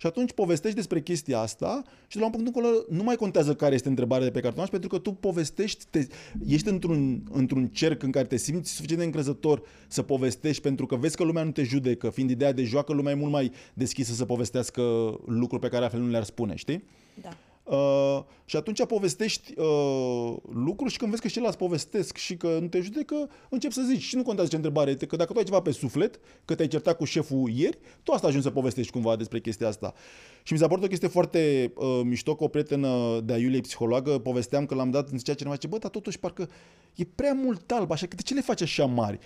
Și 0.00 0.06
atunci 0.06 0.32
povestești 0.32 0.76
despre 0.76 1.00
chestia 1.00 1.38
asta 1.38 1.82
și 2.06 2.16
de 2.16 2.18
la 2.18 2.24
un 2.24 2.32
punct 2.32 2.46
încolo 2.46 2.68
nu 2.88 3.02
mai 3.02 3.16
contează 3.16 3.54
care 3.54 3.74
este 3.74 3.88
întrebarea 3.88 4.24
de 4.24 4.30
pe 4.30 4.40
cartonaș, 4.40 4.68
pentru 4.68 4.88
că 4.88 4.98
tu 4.98 5.12
povestești, 5.12 5.84
te, 5.90 6.06
ești 6.46 6.68
într-un, 6.68 7.22
într-un 7.32 7.66
cerc 7.66 8.02
în 8.02 8.10
care 8.10 8.26
te 8.26 8.36
simți 8.36 8.70
suficient 8.70 9.00
de 9.00 9.06
încrezător 9.06 9.62
să 9.88 10.02
povestești, 10.02 10.62
pentru 10.62 10.86
că 10.86 10.96
vezi 10.96 11.16
că 11.16 11.24
lumea 11.24 11.42
nu 11.42 11.50
te 11.50 11.62
judecă, 11.62 12.10
fiind 12.10 12.30
ideea 12.30 12.52
de 12.52 12.64
joacă, 12.64 12.92
lumea 12.92 13.12
e 13.12 13.14
mult 13.14 13.32
mai 13.32 13.52
deschisă 13.74 14.12
să 14.12 14.24
povestească 14.24 14.82
lucruri 15.26 15.62
pe 15.62 15.68
care 15.68 15.82
altfel 15.82 16.00
nu 16.00 16.08
le-ar 16.08 16.24
spune, 16.24 16.54
știi? 16.54 16.84
Da. 17.22 17.36
Uh, 17.70 18.22
și 18.44 18.56
atunci 18.56 18.84
povestești 18.86 19.52
uh, 19.56 20.36
lucruri 20.52 20.92
și 20.92 20.98
când 20.98 21.10
vezi 21.10 21.22
că 21.22 21.28
ceilalți 21.28 21.56
povestesc 21.56 22.16
și 22.16 22.36
că 22.36 22.58
nu 22.60 22.66
te 22.66 22.80
judecă, 22.80 23.30
încep 23.48 23.72
să 23.72 23.82
zici 23.82 24.02
și 24.02 24.16
nu 24.16 24.22
contează 24.22 24.50
ce 24.50 24.56
întrebare 24.56 24.90
este, 24.90 25.06
că 25.06 25.16
dacă 25.16 25.32
tu 25.32 25.38
ai 25.38 25.44
ceva 25.44 25.60
pe 25.60 25.70
suflet, 25.70 26.20
că 26.44 26.54
te-ai 26.54 26.68
certat 26.68 26.96
cu 26.96 27.04
șeful 27.04 27.50
ieri, 27.50 27.78
tu 28.02 28.12
asta 28.12 28.26
ajungi 28.26 28.46
să 28.46 28.52
povestești 28.52 28.92
cumva 28.92 29.16
despre 29.16 29.40
chestia 29.40 29.68
asta. 29.68 29.94
Și 30.42 30.52
mi 30.52 30.58
s-a 30.58 30.66
părut 30.66 30.84
o 30.84 30.86
chestie 30.86 31.08
foarte 31.08 31.72
uh, 31.76 32.00
mișto 32.04 32.34
cu 32.34 32.44
o 32.44 32.48
prietenă 32.48 33.20
de-a 33.24 33.36
Iuliei, 33.36 33.60
psihologă, 33.60 34.18
povesteam 34.18 34.66
că 34.66 34.74
l-am 34.74 34.90
dat, 34.90 35.10
în 35.10 35.18
zicea 35.18 35.34
cineva, 35.34 35.56
ce 35.56 35.66
bă, 35.66 35.78
dar 35.78 35.90
totuși 35.90 36.18
parcă 36.18 36.48
e 36.94 37.04
prea 37.14 37.32
mult 37.32 37.70
alb, 37.70 37.90
așa 37.90 38.06
că 38.06 38.14
de 38.16 38.22
ce 38.22 38.34
le 38.34 38.40
faci 38.40 38.62
așa 38.62 38.84
mari? 38.84 39.18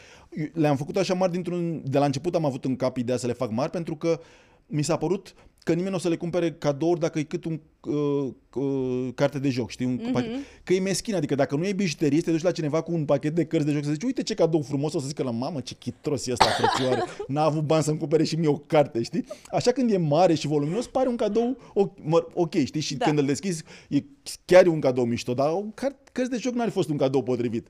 Le-am 0.52 0.76
făcut 0.76 0.96
așa 0.96 1.14
mari 1.14 1.32
dintr-un, 1.32 1.82
de 1.84 1.98
la 1.98 2.04
început 2.04 2.34
am 2.34 2.44
avut 2.44 2.64
în 2.64 2.76
cap 2.76 2.96
ideea 2.96 3.18
să 3.18 3.26
le 3.26 3.32
fac 3.32 3.50
mari 3.50 3.70
pentru 3.70 3.96
că 3.96 4.20
mi 4.66 4.82
s-a 4.82 4.96
părut 4.96 5.34
că 5.64 5.72
nimeni 5.72 5.90
nu 5.90 5.96
o 5.96 5.98
să 5.98 6.08
le 6.08 6.16
cumpere 6.16 6.52
cadouri 6.52 7.00
dacă 7.00 7.18
e 7.18 7.22
cât 7.22 7.44
un 7.44 7.60
uh, 7.80 8.28
uh, 8.54 9.08
carte 9.14 9.38
de 9.38 9.48
joc, 9.48 9.70
știi? 9.70 9.86
Un 9.86 9.98
Mhm. 10.02 10.12
pachet. 10.12 10.30
Că 10.64 10.74
e 10.74 10.80
meschin, 10.80 11.14
adică 11.14 11.34
dacă 11.34 11.56
nu 11.56 11.66
e 11.66 11.72
bijuterie, 11.72 12.20
te 12.20 12.30
duci 12.30 12.42
la 12.42 12.50
cineva 12.50 12.80
cu 12.80 12.92
un 12.92 13.04
pachet 13.04 13.34
de 13.34 13.44
cărți 13.44 13.66
de 13.66 13.72
joc 13.72 13.84
să 13.84 13.90
zici, 13.92 14.02
uite 14.02 14.22
ce 14.22 14.34
cadou 14.34 14.62
frumos, 14.62 14.92
o 14.94 15.00
să 15.00 15.06
zică 15.06 15.22
la 15.22 15.30
mamă, 15.30 15.60
ce 15.60 15.74
chitros 15.74 16.26
e 16.26 16.32
ăsta, 16.32 16.44
frățioare, 16.46 17.02
n-a 17.26 17.42
avut 17.44 17.62
bani 17.62 17.82
să-mi 17.82 17.98
cumpere 17.98 18.24
și 18.24 18.36
mie 18.36 18.48
o 18.48 18.56
carte, 18.56 19.02
știi? 19.02 19.24
Așa 19.46 19.70
când 19.72 19.90
e 19.90 19.96
mare 19.96 20.34
și 20.34 20.46
voluminos, 20.46 20.86
pare 20.86 21.08
un 21.08 21.16
cadou 21.16 21.56
o- 21.74 21.92
mă- 22.02 22.26
ok, 22.34 22.54
știi? 22.54 22.80
Și 22.80 22.94
Da. 22.96 23.04
când 23.04 23.18
îl 23.18 23.24
deschizi, 23.26 23.62
e 23.88 24.02
chiar 24.44 24.64
e 24.64 24.68
un 24.68 24.80
cadou 24.80 25.04
mișto, 25.04 25.34
dar 25.34 25.50
o 25.50 25.62
car- 25.74 26.12
cărți 26.12 26.30
de 26.30 26.36
joc 26.36 26.54
n-ar 26.54 26.66
fi 26.66 26.72
fost 26.72 26.88
un 26.88 26.96
cadou 26.96 27.22
potrivit. 27.22 27.66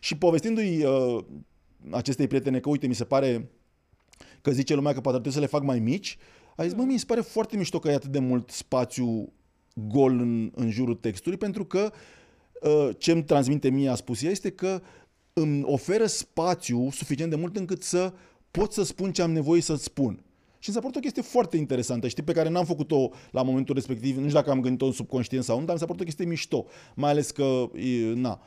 Și 0.00 0.16
povestindu-i 0.16 0.84
uh, 0.84 1.24
acestei 1.90 2.26
prietene 2.26 2.58
că, 2.60 2.68
uite, 2.68 2.86
mi 2.86 2.94
se 2.94 3.04
pare 3.04 3.50
că 4.40 4.50
zice 4.50 4.74
lumea 4.74 4.92
că 4.92 5.00
poate 5.00 5.16
ar 5.16 5.22
trebui 5.22 5.38
să 5.40 5.44
le 5.44 5.50
fac 5.58 5.62
mai 5.62 5.78
mici, 5.78 6.18
a 6.56 6.62
zis, 6.62 6.74
mă, 6.74 6.82
mi 6.82 6.98
se 6.98 7.04
pare 7.06 7.20
foarte 7.20 7.56
mișto 7.56 7.78
că 7.78 7.88
ai 7.88 7.94
atât 7.94 8.10
de 8.10 8.18
mult 8.18 8.50
spațiu 8.50 9.32
gol 9.74 10.18
în, 10.18 10.50
în 10.54 10.70
jurul 10.70 10.94
textului, 10.94 11.38
pentru 11.38 11.64
că 11.64 11.92
uh, 12.62 12.88
ce 12.98 13.12
îmi 13.12 13.24
transmite 13.24 13.70
mie, 13.70 13.88
a 13.88 13.94
spus 13.94 14.22
ea, 14.22 14.30
este 14.30 14.50
că 14.50 14.82
îmi 15.32 15.62
oferă 15.62 16.06
spațiu 16.06 16.90
suficient 16.90 17.30
de 17.30 17.36
mult 17.36 17.56
încât 17.56 17.82
să 17.82 18.12
pot 18.50 18.72
să 18.72 18.84
spun 18.84 19.12
ce 19.12 19.22
am 19.22 19.32
nevoie 19.32 19.60
să 19.60 19.74
spun. 19.74 20.24
Și 20.58 20.68
mi 20.68 20.74
s-a 20.74 20.80
părut 20.80 20.96
o 20.96 21.00
chestie 21.00 21.22
foarte 21.22 21.56
interesantă, 21.56 22.08
știi, 22.08 22.22
pe 22.22 22.32
care 22.32 22.48
n-am 22.48 22.64
făcut-o 22.64 23.10
la 23.30 23.42
momentul 23.42 23.74
respectiv, 23.74 24.16
nu 24.16 24.22
știu 24.22 24.34
dacă 24.34 24.50
am 24.50 24.60
gândit-o 24.60 24.86
în 24.86 24.92
subconștient 24.92 25.44
sau 25.44 25.58
nu, 25.58 25.64
dar 25.64 25.74
mi 25.74 25.80
s-a 25.80 25.86
părut 25.86 26.00
o 26.00 26.04
chestie 26.04 26.24
mișto. 26.24 26.66
Mai 26.94 27.10
ales 27.10 27.30
că, 27.30 27.70
e, 27.74 28.12
na, 28.14 28.40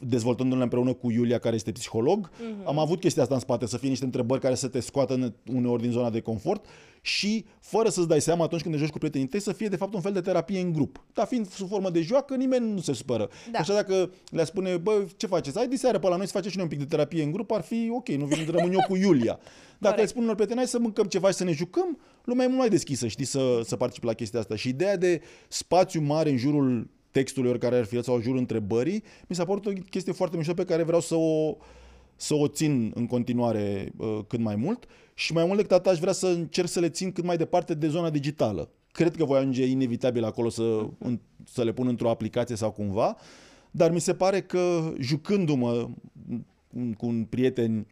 dezvoltându-ne 0.00 0.62
împreună 0.62 0.92
cu 0.92 1.10
Iulia, 1.10 1.38
care 1.38 1.54
este 1.54 1.72
psiholog, 1.72 2.30
uh-huh. 2.30 2.64
am 2.64 2.78
avut 2.78 3.00
chestia 3.00 3.22
asta 3.22 3.34
în 3.34 3.40
spate, 3.40 3.66
să 3.66 3.78
fie 3.78 3.88
niște 3.88 4.04
întrebări 4.04 4.40
care 4.40 4.54
să 4.54 4.68
te 4.68 4.80
scoată 4.80 5.14
în- 5.14 5.32
uneori 5.54 5.82
din 5.82 5.90
zona 5.90 6.10
de 6.10 6.20
confort 6.20 6.64
și 7.00 7.44
fără 7.60 7.88
să-ți 7.88 8.08
dai 8.08 8.20
seama 8.20 8.44
atunci 8.44 8.62
când 8.62 8.74
te 8.74 8.80
joci 8.80 8.90
cu 8.90 8.98
prietenii 8.98 9.26
tăi 9.26 9.40
să 9.40 9.52
fie 9.52 9.68
de 9.68 9.76
fapt 9.76 9.94
un 9.94 10.00
fel 10.00 10.12
de 10.12 10.20
terapie 10.20 10.60
în 10.60 10.72
grup. 10.72 11.04
Dar 11.12 11.26
fiind 11.26 11.48
sub 11.48 11.68
formă 11.68 11.90
de 11.90 12.00
joacă, 12.00 12.36
nimeni 12.36 12.72
nu 12.72 12.80
se 12.80 12.92
supără. 12.92 13.28
Da. 13.52 13.58
Așa 13.58 13.74
dacă 13.74 14.10
le 14.30 14.44
spune, 14.44 14.76
bă, 14.76 15.04
ce 15.16 15.26
faceți? 15.26 15.56
Hai 15.56 15.68
diseară 15.68 15.98
pe 15.98 16.08
la 16.08 16.16
noi 16.16 16.26
să 16.26 16.32
facem 16.32 16.50
și 16.50 16.56
noi 16.56 16.64
un 16.64 16.70
pic 16.70 16.78
de 16.78 16.84
terapie 16.84 17.22
în 17.22 17.32
grup, 17.32 17.50
ar 17.50 17.62
fi 17.62 17.90
ok, 17.92 18.08
nu 18.08 18.24
vin, 18.24 18.46
rămân 18.50 18.72
eu 18.72 18.84
cu 18.88 18.96
Iulia. 18.96 19.38
Dacă 19.78 19.94
Corect. 19.94 19.98
le 19.98 20.06
spun 20.06 20.22
unor 20.22 20.34
prieteni, 20.34 20.58
hai 20.58 20.68
să 20.68 20.78
mâncăm 20.78 21.06
ceva 21.06 21.28
și 21.28 21.34
să 21.34 21.44
ne 21.44 21.52
jucăm, 21.52 21.98
lumea 22.24 22.44
e 22.44 22.48
mult 22.48 22.60
mai 22.60 22.68
deschisă, 22.68 23.06
știi, 23.06 23.24
să, 23.24 23.60
să 23.64 23.76
participe 23.76 24.06
la 24.06 24.12
chestia 24.12 24.40
asta. 24.40 24.56
Și 24.56 24.68
ideea 24.68 24.96
de 24.96 25.20
spațiu 25.48 26.00
mare 26.00 26.30
în 26.30 26.36
jurul 26.36 26.88
textului, 27.14 27.50
oricare 27.50 27.76
ar 27.76 27.84
fi 27.84 27.96
el, 27.96 28.02
sau 28.02 28.14
în 28.14 28.20
jurul 28.20 28.38
întrebării, 28.38 29.02
mi 29.28 29.36
s-a 29.36 29.44
părut 29.44 29.66
o 29.66 29.70
chestie 29.90 30.12
foarte 30.12 30.36
mișto 30.36 30.54
pe 30.54 30.64
care 30.64 30.82
vreau 30.82 31.00
să 31.00 31.14
o, 31.14 31.56
să 32.16 32.34
o 32.34 32.48
țin 32.48 32.92
în 32.94 33.06
continuare 33.06 33.92
uh, 33.96 34.18
cât 34.26 34.40
mai 34.40 34.56
mult 34.56 34.86
și 35.14 35.32
mai 35.32 35.44
mult 35.44 35.56
decât 35.56 35.72
atât 35.72 35.92
aș 35.92 35.98
vrea 35.98 36.12
să 36.12 36.26
încerc 36.26 36.68
să 36.68 36.80
le 36.80 36.88
țin 36.88 37.12
cât 37.12 37.24
mai 37.24 37.36
departe 37.36 37.74
de 37.74 37.88
zona 37.88 38.10
digitală. 38.10 38.70
Cred 38.92 39.16
că 39.16 39.24
voi 39.24 39.38
ajunge 39.38 39.66
inevitabil 39.66 40.24
acolo 40.24 40.48
să, 40.48 40.86
în, 40.98 41.20
să 41.44 41.64
le 41.64 41.72
pun 41.72 41.86
într-o 41.86 42.10
aplicație 42.10 42.56
sau 42.56 42.70
cumva, 42.70 43.16
dar 43.70 43.90
mi 43.92 44.00
se 44.00 44.14
pare 44.14 44.42
că 44.42 44.92
jucându-mă 44.98 45.88
cu 46.96 47.06
un 47.06 47.24
prieten 47.24 47.86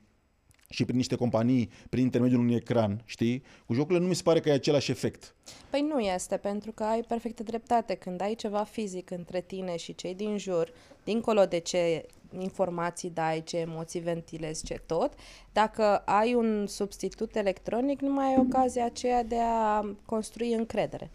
și 0.72 0.84
prin 0.84 0.96
niște 0.96 1.16
companii, 1.16 1.70
prin 1.90 2.02
intermediul 2.02 2.40
unui 2.40 2.54
ecran, 2.54 3.02
știi? 3.04 3.42
Cu 3.66 3.72
jocurile 3.72 4.02
nu 4.02 4.08
mi 4.08 4.14
se 4.14 4.22
pare 4.22 4.40
că 4.40 4.48
e 4.48 4.52
același 4.52 4.90
efect. 4.90 5.34
Păi 5.70 5.80
nu 5.80 5.98
este, 5.98 6.36
pentru 6.36 6.72
că 6.72 6.84
ai 6.84 7.00
perfectă 7.00 7.42
dreptate. 7.42 7.94
Când 7.94 8.20
ai 8.20 8.34
ceva 8.34 8.64
fizic 8.64 9.10
între 9.10 9.40
tine 9.40 9.76
și 9.76 9.94
cei 9.94 10.14
din 10.14 10.38
jur, 10.38 10.72
dincolo 11.04 11.44
de 11.44 11.58
ce 11.58 12.06
informații 12.38 13.10
dai, 13.10 13.42
ce 13.42 13.56
emoții 13.56 14.00
ventilezi, 14.00 14.64
ce 14.64 14.80
tot, 14.86 15.12
dacă 15.52 15.96
ai 15.96 16.34
un 16.34 16.66
substitut 16.66 17.36
electronic, 17.36 18.00
nu 18.00 18.12
mai 18.12 18.26
ai 18.26 18.38
ocazia 18.38 18.84
aceea 18.84 19.24
de 19.24 19.38
a 19.40 19.94
construi 20.04 20.52
încredere. 20.52 21.10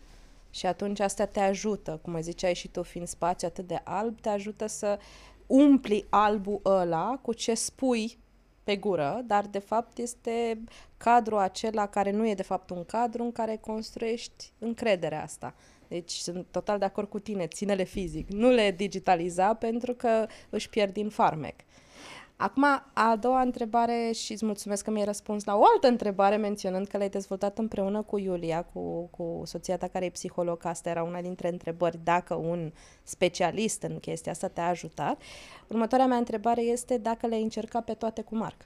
Și 0.50 0.66
atunci 0.66 1.00
asta 1.00 1.26
te 1.26 1.40
ajută, 1.40 2.00
cum 2.02 2.22
ziceai 2.22 2.56
și 2.56 2.68
tu, 2.68 2.84
fiind 2.84 3.08
spațiu 3.08 3.48
atât 3.48 3.68
de 3.68 3.82
alb, 3.84 4.22
te 4.22 4.30
ajută 4.30 4.68
să 4.68 5.00
umpli 5.48 6.06
albul 6.10 6.60
ăla 6.66 7.20
cu 7.22 7.34
ce 7.34 7.54
spui 7.54 8.18
pe 8.68 8.76
gură, 8.76 9.22
dar 9.26 9.46
de 9.46 9.60
fapt 9.60 9.98
este 9.98 10.64
cadrul 10.98 11.38
acela 11.38 11.88
care 11.88 12.12
nu 12.12 12.28
e 12.28 12.34
de 12.34 12.44
fapt 12.44 12.70
un 12.70 12.86
cadru 12.86 13.24
în 13.24 13.32
care 13.32 13.58
construiești 13.62 14.52
încrederea 14.60 15.24
asta. 15.24 15.56
Deci 15.88 16.12
sunt 16.12 16.46
total 16.52 16.80
de 16.80 16.86
acord 16.86 17.10
cu 17.10 17.20
tine, 17.20 17.48
ține-le 17.48 17.84
fizic, 17.84 18.30
nu 18.30 18.50
le 18.50 18.72
digitaliza 18.72 19.54
pentru 19.54 19.94
că 19.94 20.28
își 20.50 20.70
pierd 20.70 20.94
din 20.94 21.10
farmec. 21.10 21.56
Acum, 22.40 22.64
a 22.94 23.18
doua 23.20 23.42
întrebare 23.42 24.12
și 24.14 24.32
îți 24.32 24.46
mulțumesc 24.46 24.84
că 24.84 24.92
mi-ai 24.92 25.06
răspuns 25.06 25.44
la 25.44 25.56
o 25.56 25.62
altă 25.74 25.88
întrebare 25.88 26.36
menționând 26.36 26.88
că 26.88 26.98
l-ai 26.98 27.10
dezvoltat 27.10 27.58
împreună 27.58 28.02
cu 28.02 28.18
Iulia, 28.18 28.64
cu, 28.74 29.10
cu 29.12 29.42
soția 29.46 29.78
ta 29.78 29.88
care 29.88 30.06
e 30.06 30.10
psiholog, 30.10 30.66
asta 30.66 30.90
era 30.90 31.04
una 31.04 31.22
dintre 31.22 31.50
întrebări, 31.50 32.00
dacă 32.04 32.34
un 32.34 32.72
specialist 33.04 33.82
în 33.82 34.00
chestia 34.00 34.32
asta 34.32 34.48
te-a 34.48 34.68
ajutat. 34.68 35.22
Următoarea 35.68 36.08
mea 36.08 36.18
întrebare 36.18 36.62
este 36.62 36.98
dacă 36.98 37.28
le-ai 37.28 37.42
încercat 37.44 37.84
pe 37.84 37.94
toate 37.94 38.22
cu 38.22 38.36
Marc. 38.36 38.66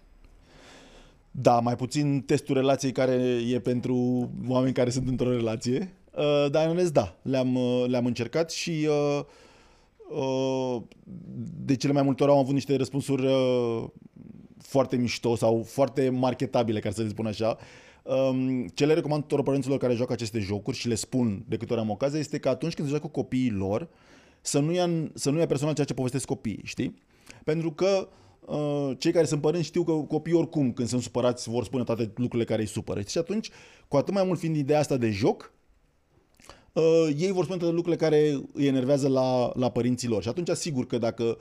Da, 1.31 1.59
mai 1.59 1.75
puțin 1.75 2.21
testul 2.21 2.55
relației 2.55 2.91
care 2.91 3.13
e 3.47 3.59
pentru 3.59 4.29
oameni 4.47 4.73
care 4.73 4.89
sunt 4.89 5.07
într-o 5.07 5.31
relație. 5.31 5.93
Uh, 6.15 6.51
dar 6.51 6.69
în 6.69 6.75
rest, 6.75 6.93
da, 6.93 7.15
le-am, 7.21 7.55
uh, 7.55 7.85
le-am 7.87 8.05
încercat 8.05 8.51
și 8.51 8.87
uh, 8.89 9.19
uh, 9.19 9.25
de 11.65 11.75
cele 11.75 11.93
mai 11.93 12.01
multe 12.01 12.23
ori 12.23 12.31
am 12.31 12.37
avut 12.37 12.53
niște 12.53 12.75
răspunsuri 12.75 13.25
uh, 13.25 13.83
foarte 14.57 14.95
mișto 14.95 15.35
sau 15.35 15.63
foarte 15.67 16.09
marketabile, 16.09 16.79
ca 16.79 16.91
să 16.91 17.01
le 17.01 17.07
spun 17.07 17.25
așa. 17.25 17.57
Um, 18.03 18.67
ce 18.67 18.85
le 18.85 18.93
recomand 18.93 19.21
tuturor 19.21 19.43
părinților 19.43 19.77
care 19.77 19.93
joacă 19.93 20.13
aceste 20.13 20.39
jocuri 20.39 20.77
și 20.77 20.87
le 20.87 20.95
spun 20.95 21.43
de 21.47 21.57
câte 21.57 21.73
ori 21.73 21.81
am 21.81 21.89
ocazia 21.89 22.19
este 22.19 22.37
că 22.39 22.49
atunci 22.49 22.73
când 22.73 22.87
se 22.87 22.93
joacă 22.93 23.07
cu 23.09 23.21
copiii 23.21 23.51
lor 23.51 23.89
să 24.41 24.59
nu 24.59 24.71
ia, 24.71 24.83
în- 24.83 25.11
să 25.13 25.29
nu 25.29 25.39
ia 25.39 25.45
personal 25.45 25.73
ceea 25.73 25.85
ce 25.85 25.93
povestesc 25.93 26.25
copiii, 26.25 26.61
știi? 26.63 26.95
Pentru 27.43 27.71
că 27.71 28.07
uh, 28.45 28.91
cei 28.97 29.11
care 29.11 29.25
sunt 29.25 29.41
părinți 29.41 29.67
știu 29.67 29.83
că 29.83 29.91
copiii 29.91 30.35
oricum 30.35 30.71
când 30.73 30.87
sunt 30.87 31.01
supărați 31.01 31.49
vor 31.49 31.63
spune 31.63 31.83
toate 31.83 32.11
lucrurile 32.15 32.43
care 32.49 32.61
îi 32.61 32.67
supără. 32.67 33.01
Și 33.01 33.17
atunci, 33.17 33.49
cu 33.87 33.97
atât 33.97 34.13
mai 34.13 34.23
mult 34.23 34.39
fiind 34.39 34.55
ideea 34.55 34.79
asta 34.79 34.97
de 34.97 35.09
joc, 35.09 35.53
uh, 36.73 37.09
ei 37.17 37.31
vor 37.31 37.43
spune 37.43 37.59
toate 37.59 37.73
lucrurile 37.73 38.05
care 38.05 38.41
îi 38.53 38.65
enervează 38.65 39.07
la, 39.07 39.51
la 39.55 39.69
părinții 39.71 40.07
lor. 40.07 40.21
Și 40.21 40.27
atunci, 40.27 40.49
sigur 40.49 40.85
că 40.85 40.97
dacă 40.97 41.37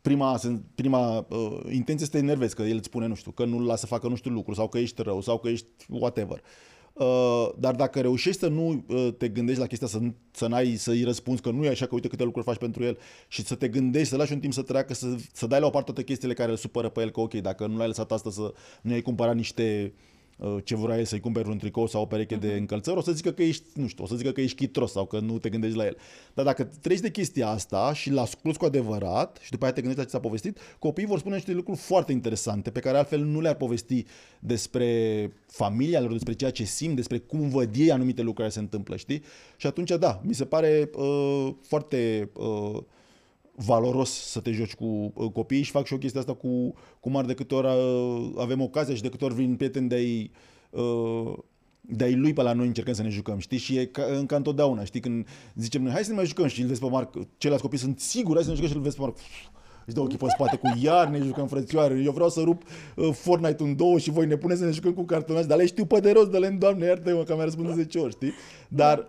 prima, 0.00 0.40
prima 0.74 1.26
uh, 1.28 1.60
intenție 1.70 1.92
este 1.92 2.04
să 2.04 2.10
te 2.10 2.18
enervezi, 2.18 2.54
că 2.54 2.62
el 2.62 2.76
îți 2.76 2.86
spune, 2.86 3.06
nu 3.06 3.14
știu, 3.14 3.30
că 3.30 3.44
nu-l 3.44 3.64
lasă 3.64 3.80
să 3.80 3.86
facă 3.86 4.08
nu 4.08 4.16
știu 4.16 4.30
lucru, 4.30 4.54
sau 4.54 4.68
că 4.68 4.78
ești 4.78 5.02
rău, 5.02 5.20
sau 5.20 5.38
că 5.38 5.48
ești 5.48 5.66
whatever. 5.88 6.42
Uh, 6.92 7.48
dar 7.58 7.74
dacă 7.74 8.00
reușești 8.00 8.40
să 8.40 8.48
nu 8.48 8.84
uh, 8.88 9.08
te 9.18 9.28
gândești 9.28 9.60
la 9.60 9.66
chestia, 9.66 9.86
să, 9.86 9.98
nu- 9.98 10.14
să 10.30 10.46
n-ai, 10.46 10.74
să-i 10.74 11.04
răspunzi 11.04 11.42
că 11.42 11.50
nu 11.50 11.64
e 11.64 11.68
așa, 11.68 11.86
că 11.86 11.94
uite 11.94 12.08
câte 12.08 12.24
lucruri 12.24 12.46
faci 12.46 12.56
pentru 12.56 12.84
el 12.84 12.98
și 13.28 13.44
să 13.44 13.54
te 13.54 13.68
gândești, 13.68 14.08
să 14.08 14.16
lași 14.16 14.32
un 14.32 14.40
timp 14.40 14.52
să 14.52 14.62
treacă, 14.62 14.94
să, 14.94 15.16
să 15.32 15.46
dai 15.46 15.60
la 15.60 15.66
o 15.66 15.70
parte 15.70 15.92
toate 15.92 16.04
chestiile 16.04 16.34
care 16.34 16.50
îl 16.50 16.56
supără 16.56 16.88
pe 16.88 17.00
el, 17.00 17.10
că 17.10 17.20
ok, 17.20 17.34
dacă 17.34 17.66
nu 17.66 17.76
l-ai 17.76 17.86
lăsat 17.86 18.12
asta 18.12 18.30
să 18.30 18.52
nu 18.82 18.92
ai 18.92 19.02
cumpărat 19.02 19.34
niște 19.34 19.92
uh, 19.94 20.13
ce 20.64 20.76
vrea 20.76 20.98
el 20.98 21.04
să-i 21.04 21.20
cumperi 21.20 21.48
un 21.48 21.58
tricou 21.58 21.86
sau 21.86 22.02
o 22.02 22.06
pereche 22.06 22.36
uh-huh. 22.36 22.40
de 22.40 22.52
încălțări, 22.52 22.96
o 22.96 23.00
să 23.00 23.12
zică 23.12 23.30
că 23.30 23.42
ești, 23.42 23.64
nu 23.74 23.86
știu, 23.86 24.04
o 24.04 24.06
să 24.06 24.16
zică 24.16 24.30
că 24.30 24.40
ești 24.40 24.56
chitros 24.56 24.92
sau 24.92 25.04
că 25.04 25.18
nu 25.18 25.38
te 25.38 25.48
gândești 25.48 25.76
la 25.76 25.86
el. 25.86 25.96
Dar 26.34 26.44
dacă 26.44 26.70
treci 26.80 27.00
de 27.00 27.10
chestia 27.10 27.48
asta 27.48 27.92
și 27.92 28.10
l 28.10 28.18
asculți 28.18 28.58
cu 28.58 28.64
adevărat 28.64 29.38
și 29.42 29.50
după 29.50 29.64
aia 29.64 29.72
te 29.72 29.80
gândești 29.80 29.98
la 30.00 30.04
ce 30.04 30.16
ți-a 30.16 30.28
povestit, 30.28 30.58
copiii 30.78 31.06
vor 31.06 31.18
spune 31.18 31.34
niște 31.34 31.52
lucruri 31.52 31.78
foarte 31.78 32.12
interesante 32.12 32.70
pe 32.70 32.80
care 32.80 32.98
altfel 32.98 33.20
nu 33.20 33.40
le-ar 33.40 33.54
povesti 33.54 34.04
despre 34.38 35.32
familia 35.46 36.00
lor, 36.00 36.12
despre 36.12 36.32
ceea 36.32 36.50
ce 36.50 36.64
simt, 36.64 36.96
despre 36.96 37.18
cum 37.18 37.48
văd 37.48 37.74
ei 37.76 37.90
anumite 37.90 38.20
lucruri 38.20 38.40
care 38.40 38.50
se 38.50 38.58
întâmplă, 38.58 38.96
știi? 38.96 39.22
Și 39.56 39.66
atunci, 39.66 39.90
da, 39.90 40.20
mi 40.24 40.34
se 40.34 40.44
pare 40.44 40.90
uh, 40.94 41.48
foarte 41.62 42.30
uh, 42.36 42.82
valoros 43.56 44.10
să 44.10 44.40
te 44.40 44.52
joci 44.52 44.74
cu 44.74 45.12
uh, 45.14 45.30
copiii 45.32 45.62
și 45.62 45.70
fac 45.70 45.86
și 45.86 45.92
o 45.92 45.98
chestie 45.98 46.20
asta 46.20 46.34
cu, 46.34 46.74
cu 47.00 47.10
mari 47.10 47.26
de 47.26 47.34
câte 47.34 47.54
ori 47.54 47.66
uh, 47.66 48.32
avem 48.38 48.60
ocazia 48.60 48.94
și 48.94 49.02
de 49.02 49.08
câte 49.08 49.24
ori 49.24 49.34
vin 49.34 49.56
prieteni 49.56 49.88
de-ai 49.88 50.30
uh, 50.70 51.32
de-ai 51.80 52.14
lui 52.14 52.32
pe 52.32 52.42
la 52.42 52.52
noi 52.52 52.66
încercăm 52.66 52.94
să 52.94 53.02
ne 53.02 53.08
jucăm, 53.08 53.38
știi? 53.38 53.58
Și 53.58 53.76
e 53.76 53.84
ca, 53.84 54.24
ca 54.26 54.36
întotdeauna, 54.36 54.84
știi? 54.84 55.00
Când 55.00 55.26
zicem 55.54 55.82
noi, 55.82 55.92
hai 55.92 56.04
să 56.04 56.10
ne 56.10 56.16
mai 56.16 56.26
jucăm 56.26 56.46
și 56.46 56.60
îl 56.60 56.66
vezi 56.66 56.80
pe 56.80 56.88
Marc, 56.88 57.14
ceilalți 57.36 57.64
copii 57.64 57.78
sunt 57.78 58.00
siguri, 58.00 58.34
hai 58.34 58.44
să 58.44 58.48
ne 58.48 58.54
jucăm 58.54 58.70
și 58.70 58.76
îl 58.76 58.82
vezi 58.82 58.96
pe 58.96 59.02
Marc, 59.02 59.16
își 59.86 59.94
dă 59.94 60.00
ochii 60.00 60.18
pe 60.18 60.26
spate 60.28 60.56
cu 60.56 60.78
iar 60.82 61.08
ne 61.08 61.18
jucăm 61.18 61.46
frățioare, 61.46 62.00
eu 62.04 62.12
vreau 62.12 62.28
să 62.28 62.40
rup 62.40 62.62
uh, 62.96 63.12
Fortnite 63.12 63.62
în 63.62 63.76
două 63.76 63.98
și 63.98 64.10
voi 64.10 64.26
ne 64.26 64.36
puneți 64.36 64.60
să 64.60 64.66
ne 64.66 64.72
jucăm 64.72 64.92
cu 64.92 65.02
cartonași, 65.02 65.46
dar 65.46 65.58
le 65.58 65.66
știu 65.66 65.84
pe 65.84 66.00
de 66.00 66.10
rost, 66.10 66.30
de 66.30 66.38
le 66.38 66.48
doamne, 66.48 66.86
iartă-mă 66.86 67.22
că 67.22 67.34
mi-a 67.34 67.44
răspuns 67.44 67.68
de 67.68 67.74
10 67.74 67.98
ori, 67.98 68.12
știi? 68.12 68.32
Dar 68.68 69.08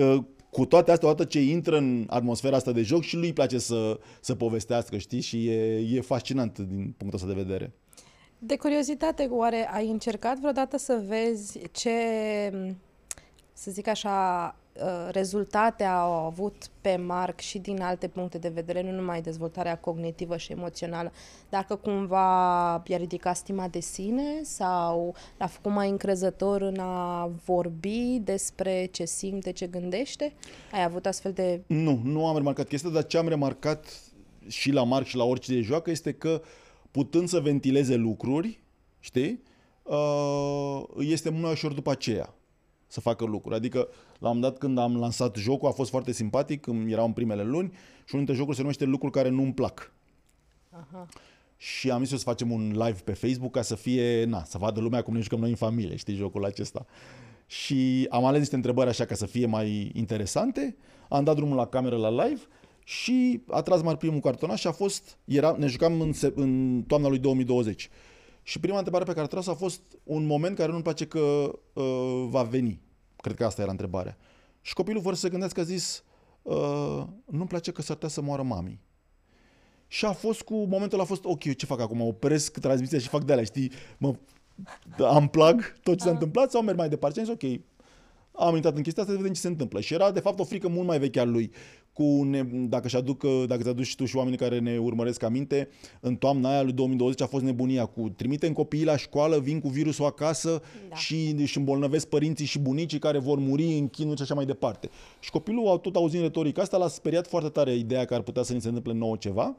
uh, 0.00 0.18
cu 0.50 0.64
toate 0.64 0.90
astea, 0.90 1.08
odată 1.08 1.28
ce 1.28 1.40
intră 1.40 1.76
în 1.76 2.06
atmosfera 2.08 2.56
asta 2.56 2.72
de 2.72 2.82
joc 2.82 3.02
și 3.02 3.16
lui 3.16 3.26
îi 3.26 3.32
place 3.32 3.58
să, 3.58 3.98
să 4.20 4.34
povestească, 4.34 4.96
știi? 4.96 5.20
Și 5.20 5.48
e, 5.48 5.76
e 5.96 6.00
fascinant 6.00 6.58
din 6.58 6.94
punctul 6.96 7.14
ăsta 7.14 7.26
de 7.26 7.42
vedere. 7.42 7.72
De 8.38 8.56
curiozitate, 8.56 9.28
oare 9.30 9.68
ai 9.72 9.88
încercat 9.88 10.38
vreodată 10.38 10.78
să 10.78 11.02
vezi 11.06 11.58
ce, 11.72 11.90
să 13.52 13.70
zic 13.70 13.86
așa, 13.86 14.56
uh, 14.56 14.59
rezultate 15.10 15.84
au 15.84 16.12
avut 16.12 16.70
pe 16.80 16.96
Marc 16.96 17.40
și 17.40 17.58
din 17.58 17.82
alte 17.82 18.08
puncte 18.08 18.38
de 18.38 18.48
vedere, 18.48 18.82
nu 18.82 18.90
numai 18.90 19.22
dezvoltarea 19.22 19.78
cognitivă 19.78 20.36
și 20.36 20.52
emoțională, 20.52 21.12
dacă 21.48 21.74
cumva 21.76 22.82
i-a 22.86 22.96
ridicat 22.96 23.36
stima 23.36 23.68
de 23.68 23.80
sine 23.80 24.40
sau 24.42 25.14
l-a 25.38 25.46
făcut 25.46 25.72
mai 25.72 25.88
încrezător 25.88 26.60
în 26.60 26.78
a 26.78 27.30
vorbi 27.44 28.20
despre 28.24 28.88
ce 28.90 29.04
simte, 29.04 29.52
ce 29.52 29.66
gândește? 29.66 30.32
Ai 30.72 30.82
avut 30.82 31.06
astfel 31.06 31.32
de... 31.32 31.62
Nu, 31.66 32.00
nu 32.04 32.26
am 32.26 32.36
remarcat 32.36 32.68
chestia, 32.68 32.90
dar 32.90 33.06
ce 33.06 33.18
am 33.18 33.28
remarcat 33.28 34.02
și 34.46 34.70
la 34.70 34.82
Marc 34.82 35.06
și 35.06 35.16
la 35.16 35.24
orice 35.24 35.54
de 35.54 35.60
joacă 35.60 35.90
este 35.90 36.12
că 36.12 36.42
putând 36.90 37.28
să 37.28 37.40
ventileze 37.40 37.94
lucruri, 37.94 38.62
știi, 39.00 39.42
uh, 39.82 40.82
este 40.98 41.30
mult 41.30 41.42
mai 41.42 41.52
ușor 41.52 41.72
după 41.72 41.90
aceea 41.90 42.34
să 42.90 43.00
facă 43.00 43.24
lucruri. 43.24 43.54
Adică, 43.54 43.78
la 44.18 44.28
un 44.28 44.34
moment 44.36 44.42
dat, 44.42 44.58
când 44.58 44.78
am 44.78 44.96
lansat 44.96 45.36
jocul, 45.36 45.68
a 45.68 45.72
fost 45.72 45.90
foarte 45.90 46.12
simpatic, 46.12 46.60
când 46.60 46.92
erau 46.92 47.06
în 47.06 47.12
primele 47.12 47.42
luni 47.42 47.68
și 48.04 48.14
unul 48.14 48.26
dintre 48.26 48.34
jocuri 48.34 48.56
se 48.56 48.62
numește 48.62 48.84
Lucruri 48.84 49.12
care 49.12 49.28
nu-mi 49.28 49.52
plac. 49.52 49.92
Aha. 50.70 51.06
Și 51.56 51.90
am 51.90 52.04
zis 52.04 52.18
să 52.18 52.24
facem 52.24 52.50
un 52.50 52.70
live 52.70 52.98
pe 53.04 53.12
Facebook 53.12 53.52
ca 53.52 53.62
să 53.62 53.74
fie, 53.74 54.24
na, 54.24 54.44
să 54.44 54.58
vadă 54.58 54.80
lumea 54.80 55.02
cum 55.02 55.14
ne 55.14 55.20
jucăm 55.20 55.38
noi 55.38 55.50
în 55.50 55.56
familie, 55.56 55.96
știi, 55.96 56.14
jocul 56.14 56.44
acesta. 56.44 56.86
Și 57.46 58.06
am 58.10 58.24
ales 58.24 58.38
niște 58.38 58.54
întrebări 58.54 58.88
așa 58.88 59.04
ca 59.04 59.14
să 59.14 59.26
fie 59.26 59.46
mai 59.46 59.90
interesante, 59.94 60.76
am 61.08 61.24
dat 61.24 61.36
drumul 61.36 61.56
la 61.56 61.66
cameră 61.66 61.96
la 61.96 62.24
live 62.24 62.40
și 62.84 63.42
a 63.48 63.62
tras 63.62 63.82
mai 63.82 63.96
primul 63.96 64.20
cartonaș 64.20 64.60
și 64.60 64.66
a 64.66 64.72
fost, 64.72 65.18
era, 65.24 65.56
ne 65.58 65.66
jucam 65.66 66.00
în, 66.00 66.12
în 66.34 66.82
toamna 66.86 67.08
lui 67.08 67.18
2020. 67.18 67.90
Și 68.50 68.60
prima 68.60 68.76
întrebare 68.76 69.04
pe 69.04 69.12
care 69.12 69.24
a 69.24 69.28
tras 69.28 69.46
a 69.46 69.54
fost 69.54 69.80
un 70.02 70.26
moment 70.26 70.56
care 70.56 70.70
nu-mi 70.70 70.82
place 70.82 71.06
că 71.06 71.18
uh, 71.72 72.26
va 72.28 72.42
veni. 72.42 72.80
Cred 73.16 73.36
că 73.36 73.44
asta 73.44 73.62
era 73.62 73.70
întrebarea. 73.70 74.16
Și 74.60 74.74
copilul, 74.74 75.02
fără 75.02 75.14
să 75.14 75.20
se 75.20 75.28
gândească, 75.28 75.60
a 75.60 75.62
zis, 75.62 76.04
uh, 76.42 77.02
nu-mi 77.24 77.46
place 77.46 77.72
că 77.72 77.82
s-ar 77.82 77.94
putea 77.94 78.08
să 78.08 78.20
moară 78.20 78.42
mami. 78.42 78.80
Și 79.86 80.04
a 80.04 80.12
fost 80.12 80.42
cu, 80.42 80.54
momentul 80.54 81.00
a 81.00 81.04
fost, 81.04 81.24
ok, 81.24 81.44
eu 81.44 81.52
ce 81.52 81.66
fac 81.66 81.80
acum? 81.80 82.00
Opresc 82.00 82.58
transmisia 82.58 82.98
și 82.98 83.08
fac 83.08 83.24
de 83.24 83.32
alea, 83.32 83.44
știi? 83.44 83.72
Mă, 83.98 84.14
am 84.98 85.28
plug 85.28 85.74
tot 85.82 85.98
ce 85.98 86.04
s-a 86.04 86.10
întâmplat 86.10 86.50
sau 86.50 86.62
merg 86.62 86.76
mai 86.76 86.88
departe? 86.88 87.22
Și 87.22 87.28
am 87.28 87.36
zis, 87.36 87.48
ok, 87.48 87.60
am 88.32 88.54
intrat 88.54 88.76
în 88.76 88.82
chestia 88.82 89.02
asta 89.02 89.14
să 89.14 89.20
vedem 89.20 89.34
ce 89.34 89.40
se 89.40 89.48
întâmplă. 89.48 89.80
Și 89.80 89.94
era, 89.94 90.10
de 90.10 90.20
fapt, 90.20 90.38
o 90.40 90.44
frică 90.44 90.68
mult 90.68 90.86
mai 90.86 90.98
veche 90.98 91.20
a 91.20 91.24
lui. 91.24 91.50
Cu 91.92 92.22
ne, 92.22 92.42
dacă 92.44 92.88
și 92.88 92.96
aduc, 92.96 93.24
dacă 93.46 93.62
ți-aduci 93.62 93.86
și 93.86 93.96
tu 93.96 94.04
și 94.04 94.16
oamenii 94.16 94.38
care 94.38 94.58
ne 94.58 94.78
urmăresc 94.78 95.22
aminte, 95.22 95.68
în 96.00 96.16
toamna 96.16 96.50
aia 96.50 96.62
lui 96.62 96.72
2020 96.72 97.20
a 97.20 97.26
fost 97.26 97.44
nebunia 97.44 97.86
cu 97.86 98.08
trimitem 98.08 98.52
copiii 98.52 98.84
la 98.84 98.96
școală, 98.96 99.38
vin 99.38 99.60
cu 99.60 99.68
virusul 99.68 100.04
acasă 100.04 100.62
da. 100.88 100.94
și 100.94 101.34
își 101.38 101.58
îmbolnăvesc 101.58 102.08
părinții 102.08 102.46
și 102.46 102.58
bunicii 102.58 102.98
care 102.98 103.18
vor 103.18 103.38
muri 103.38 103.78
în 103.78 103.88
chinul 103.88 104.16
și 104.16 104.22
așa 104.22 104.34
mai 104.34 104.44
departe. 104.44 104.90
Și 105.20 105.30
copilul, 105.30 105.78
tot 105.78 105.96
auzind 105.96 106.22
retorica 106.22 106.62
asta, 106.62 106.76
l-a 106.76 106.88
speriat 106.88 107.26
foarte 107.26 107.48
tare 107.48 107.74
ideea 107.74 108.04
că 108.04 108.14
ar 108.14 108.22
putea 108.22 108.42
să 108.42 108.52
ni 108.52 108.60
se 108.60 108.68
întâmple 108.68 108.92
nouă 108.92 109.16
ceva 109.16 109.56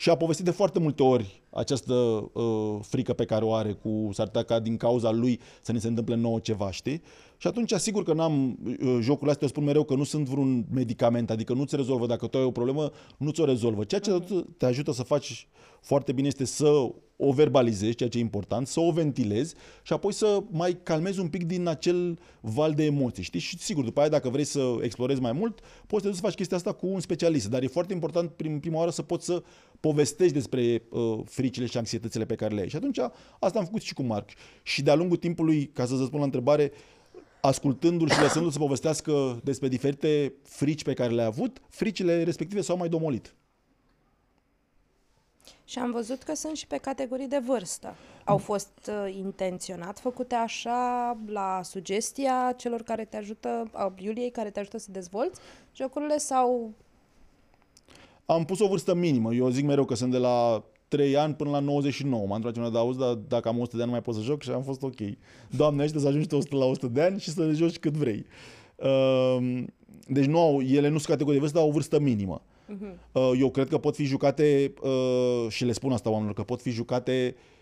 și 0.00 0.10
a 0.10 0.16
povestit 0.16 0.44
de 0.44 0.50
foarte 0.50 0.78
multe 0.78 1.02
ori 1.02 1.42
această 1.50 1.94
uh, 1.94 2.78
frică 2.80 3.12
pe 3.12 3.24
care 3.24 3.44
o 3.44 3.54
are 3.54 3.72
cu 3.72 4.08
s-ar 4.12 4.28
ca 4.28 4.58
din 4.58 4.76
cauza 4.76 5.10
lui 5.10 5.40
să 5.62 5.72
ne 5.72 5.78
se 5.78 5.88
întâmple 5.88 6.14
nouă 6.14 6.38
ceva, 6.38 6.70
știi? 6.70 7.02
Și 7.40 7.46
atunci, 7.46 7.72
sigur 7.72 8.02
că 8.02 8.12
n-am 8.12 8.58
uh, 8.64 8.98
jocul 9.00 9.28
astea, 9.28 9.48
spun 9.48 9.64
mereu 9.64 9.84
că 9.84 9.94
nu 9.94 10.04
sunt 10.04 10.28
vreun 10.28 10.66
medicament, 10.70 11.30
adică 11.30 11.52
nu-ți 11.52 11.76
rezolvă 11.76 12.06
dacă 12.06 12.26
tu 12.26 12.38
ai 12.38 12.44
o 12.44 12.50
problemă, 12.50 12.90
nu 13.18 13.30
ți-o 13.30 13.44
rezolvă. 13.44 13.84
Ceea 13.84 14.00
ce 14.00 14.20
uh-huh. 14.20 14.56
te 14.56 14.66
ajută 14.66 14.92
să 14.92 15.02
faci 15.02 15.48
foarte 15.80 16.12
bine 16.12 16.26
este 16.26 16.44
să 16.44 16.90
o 17.20 17.32
verbalizezi, 17.32 17.94
ceea 17.94 18.08
ce 18.08 18.18
e 18.18 18.20
important, 18.20 18.66
să 18.66 18.80
o 18.80 18.90
ventilezi 18.90 19.54
și 19.82 19.92
apoi 19.92 20.12
să 20.12 20.42
mai 20.50 20.78
calmezi 20.82 21.20
un 21.20 21.28
pic 21.28 21.44
din 21.44 21.66
acel 21.66 22.18
val 22.40 22.72
de 22.72 22.84
emoții, 22.84 23.22
știi? 23.22 23.40
Și 23.40 23.58
sigur, 23.58 23.84
după 23.84 24.00
aia, 24.00 24.08
dacă 24.08 24.28
vrei 24.28 24.44
să 24.44 24.76
explorezi 24.82 25.20
mai 25.20 25.32
mult, 25.32 25.60
poți 25.86 26.04
să, 26.04 26.12
să 26.12 26.20
faci 26.20 26.34
chestia 26.34 26.56
asta 26.56 26.72
cu 26.72 26.86
un 26.86 27.00
specialist, 27.00 27.50
dar 27.50 27.62
e 27.62 27.66
foarte 27.66 27.92
important 27.92 28.30
prin 28.30 28.58
prima 28.58 28.78
oară 28.78 28.90
să 28.90 29.02
poți 29.02 29.24
să 29.24 29.42
povestești 29.80 30.34
despre 30.34 30.82
uh, 30.90 31.18
fricile 31.24 31.66
și 31.66 31.76
anxietățile 31.76 32.24
pe 32.24 32.34
care 32.34 32.54
le 32.54 32.60
ai. 32.60 32.68
Și 32.68 32.76
atunci 32.76 32.98
asta 33.40 33.58
am 33.58 33.64
făcut 33.64 33.82
și 33.82 33.94
cu 33.94 34.02
Marc. 34.02 34.28
Și 34.62 34.82
de-a 34.82 34.94
lungul 34.94 35.16
timpului, 35.16 35.66
ca 35.66 35.84
să 35.84 35.94
răspund 35.94 36.18
la 36.18 36.24
întrebare, 36.24 36.72
ascultându-l 37.40 38.10
și 38.10 38.20
lăsându-l 38.20 38.50
să 38.50 38.58
povestească 38.58 39.40
despre 39.44 39.68
diferite 39.68 40.32
frici 40.42 40.82
pe 40.82 40.94
care 40.94 41.12
le-a 41.12 41.26
avut, 41.26 41.60
fricile 41.68 42.22
respective 42.22 42.60
s-au 42.60 42.76
mai 42.76 42.88
domolit. 42.88 43.34
Și 45.64 45.78
am 45.78 45.90
văzut 45.90 46.22
că 46.22 46.34
sunt 46.34 46.56
și 46.56 46.66
pe 46.66 46.76
categorii 46.76 47.28
de 47.28 47.38
vârstă. 47.38 47.94
Au 48.24 48.38
fost 48.38 48.90
uh, 48.90 49.14
intenționat 49.16 49.98
făcute 49.98 50.34
așa 50.34 51.16
la 51.26 51.60
sugestia 51.62 52.54
celor 52.56 52.82
care 52.82 53.04
te 53.04 53.16
ajută, 53.16 53.70
a 53.72 53.92
Iuliei, 53.96 54.30
care 54.30 54.50
te 54.50 54.60
ajută 54.60 54.78
să 54.78 54.90
dezvolți 54.90 55.40
jocurile 55.74 56.18
sau... 56.18 56.72
Am 58.26 58.44
pus 58.44 58.60
o 58.60 58.68
vârstă 58.68 58.94
minimă. 58.94 59.34
Eu 59.34 59.48
zic 59.48 59.64
mereu 59.64 59.84
că 59.84 59.94
sunt 59.94 60.10
de 60.10 60.18
la 60.18 60.64
3 60.88 61.16
ani 61.16 61.34
până 61.34 61.50
la 61.50 61.58
99. 61.58 62.26
M-am 62.26 62.32
întrebat 62.32 62.52
cineva, 62.52 62.72
de 62.72 62.78
auzi, 62.78 62.98
dar 62.98 63.14
dacă 63.14 63.48
am 63.48 63.58
100 63.58 63.76
de 63.76 63.82
ani 63.82 63.90
nu 63.90 63.96
mai 63.96 64.02
pot 64.02 64.14
să 64.14 64.20
joc 64.20 64.42
și 64.42 64.50
am 64.50 64.62
fost 64.62 64.82
ok. 64.82 65.00
Doamne, 65.50 65.82
aștept 65.82 66.02
să 66.02 66.08
ajungi 66.08 66.34
100 66.34 66.56
la 66.56 66.64
100 66.64 66.86
de 66.86 67.02
ani 67.02 67.20
și 67.20 67.30
să 67.30 67.50
joci 67.52 67.78
cât 67.78 67.92
vrei. 67.92 68.26
Uh, 68.76 69.64
deci 70.06 70.24
nu 70.24 70.40
au, 70.40 70.60
ele 70.60 70.88
nu 70.88 70.98
sunt 70.98 71.08
categorii 71.08 71.34
de 71.34 71.40
vârstă, 71.40 71.56
dar 71.56 71.66
au 71.66 71.68
o 71.68 71.72
vârstă 71.72 72.00
minimă. 72.00 72.42
Uh-huh. 72.42 73.38
Eu 73.38 73.50
cred 73.50 73.68
că 73.68 73.78
pot 73.78 73.94
fi 73.94 74.04
jucate, 74.04 74.72
uh, 74.82 75.50
și 75.50 75.64
le 75.64 75.72
spun 75.72 75.92
asta 75.92 76.08
oamenilor, 76.08 76.36
că 76.36 76.42
pot 76.42 76.60
fi 76.60 76.70
jucate 76.70 77.34
uh, 77.36 77.57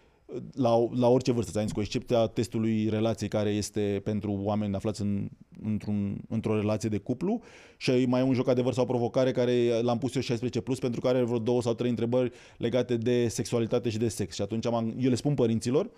la, 0.52 0.88
la 0.92 1.08
orice 1.08 1.32
vârstă, 1.32 1.64
cu 1.72 1.80
excepția 1.80 2.26
testului 2.26 2.88
relației 2.88 3.28
care 3.28 3.50
este 3.50 4.00
pentru 4.04 4.40
oameni 4.42 4.74
aflați 4.74 5.00
în, 5.00 5.28
într-un, 5.62 6.20
într-o 6.28 6.54
relație 6.54 6.88
de 6.88 6.98
cuplu 6.98 7.40
și 7.76 7.90
mai 7.90 8.20
e 8.20 8.24
un 8.24 8.32
joc 8.32 8.48
adevăr 8.48 8.72
sau 8.72 8.86
provocare 8.86 9.30
care 9.30 9.80
l-am 9.82 9.98
pus 9.98 10.14
eu 10.14 10.22
16 10.22 10.60
plus 10.60 10.78
pentru 10.78 11.00
care 11.00 11.16
are 11.16 11.26
vreo 11.26 11.38
două 11.38 11.62
sau 11.62 11.74
trei 11.74 11.90
întrebări 11.90 12.32
legate 12.56 12.96
de 12.96 13.28
sexualitate 13.28 13.90
și 13.90 13.98
de 13.98 14.08
sex 14.08 14.34
și 14.34 14.42
atunci 14.42 14.66
am, 14.66 14.94
eu 14.98 15.10
le 15.10 15.16
spun 15.16 15.34
părinților 15.34 15.90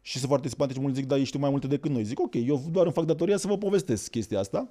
și 0.00 0.16
sunt 0.16 0.28
foarte 0.28 0.48
simpatici, 0.48 0.78
mulți 0.78 0.98
zic, 0.98 1.06
da, 1.06 1.16
ei 1.16 1.24
știu 1.24 1.38
mai 1.38 1.50
multe 1.50 1.66
decât 1.66 1.90
noi. 1.90 2.04
Zic, 2.04 2.20
ok, 2.20 2.34
eu 2.34 2.62
doar 2.70 2.84
îmi 2.84 2.94
fac 2.94 3.04
datoria 3.04 3.36
să 3.36 3.46
vă 3.46 3.58
povestesc 3.58 4.10
chestia 4.10 4.38
asta 4.38 4.68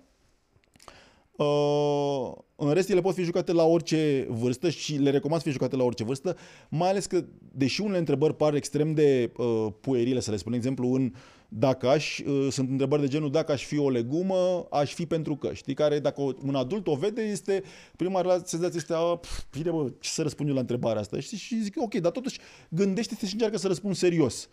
Uh, 1.35 2.31
în 2.67 2.73
rest, 2.73 2.89
ele 2.89 3.01
pot 3.01 3.13
fi 3.13 3.23
jucate 3.23 3.51
la 3.51 3.63
orice 3.63 4.27
vârstă 4.29 4.69
și 4.69 4.93
le 4.95 5.09
recomand 5.09 5.41
să 5.41 5.47
fie 5.47 5.57
jucate 5.59 5.75
la 5.75 5.83
orice 5.83 6.03
vârstă, 6.03 6.37
mai 6.69 6.89
ales 6.89 7.05
că, 7.05 7.23
deși 7.51 7.81
unele 7.81 7.97
întrebări 7.97 8.35
par 8.35 8.53
extrem 8.53 8.93
de 8.93 9.31
uh, 9.37 9.67
puerile, 9.81 10.19
să 10.19 10.31
le 10.31 10.37
spun 10.37 10.53
exemplu, 10.53 10.93
în 10.93 11.13
dacă 11.55 11.89
aș, 11.89 12.19
uh, 12.19 12.47
sunt 12.51 12.69
întrebări 12.69 13.01
de 13.01 13.07
genul 13.07 13.31
dacă 13.31 13.51
aș 13.51 13.63
fi 13.63 13.77
o 13.77 13.89
legumă, 13.89 14.67
aș 14.71 14.93
fi 14.93 15.05
pentru 15.05 15.35
că, 15.35 15.53
știi, 15.53 15.73
care 15.73 15.99
dacă 15.99 16.21
un 16.21 16.55
adult 16.55 16.87
o 16.87 16.95
vede, 16.95 17.21
este, 17.21 17.63
prima 17.95 18.41
senzație 18.43 18.77
este, 18.77 18.93
a, 18.95 19.19
bine 19.51 19.71
bă, 19.71 19.91
ce 19.99 20.09
să 20.09 20.21
răspund 20.21 20.49
eu 20.49 20.55
la 20.55 20.61
întrebarea 20.61 21.01
asta, 21.01 21.19
știi, 21.19 21.37
și 21.37 21.61
zic, 21.61 21.81
ok, 21.81 21.93
dar 21.93 22.11
totuși 22.11 22.39
gândește-te 22.69 23.25
și 23.25 23.33
încearcă 23.33 23.57
să 23.57 23.67
răspund 23.67 23.95
serios. 23.95 24.49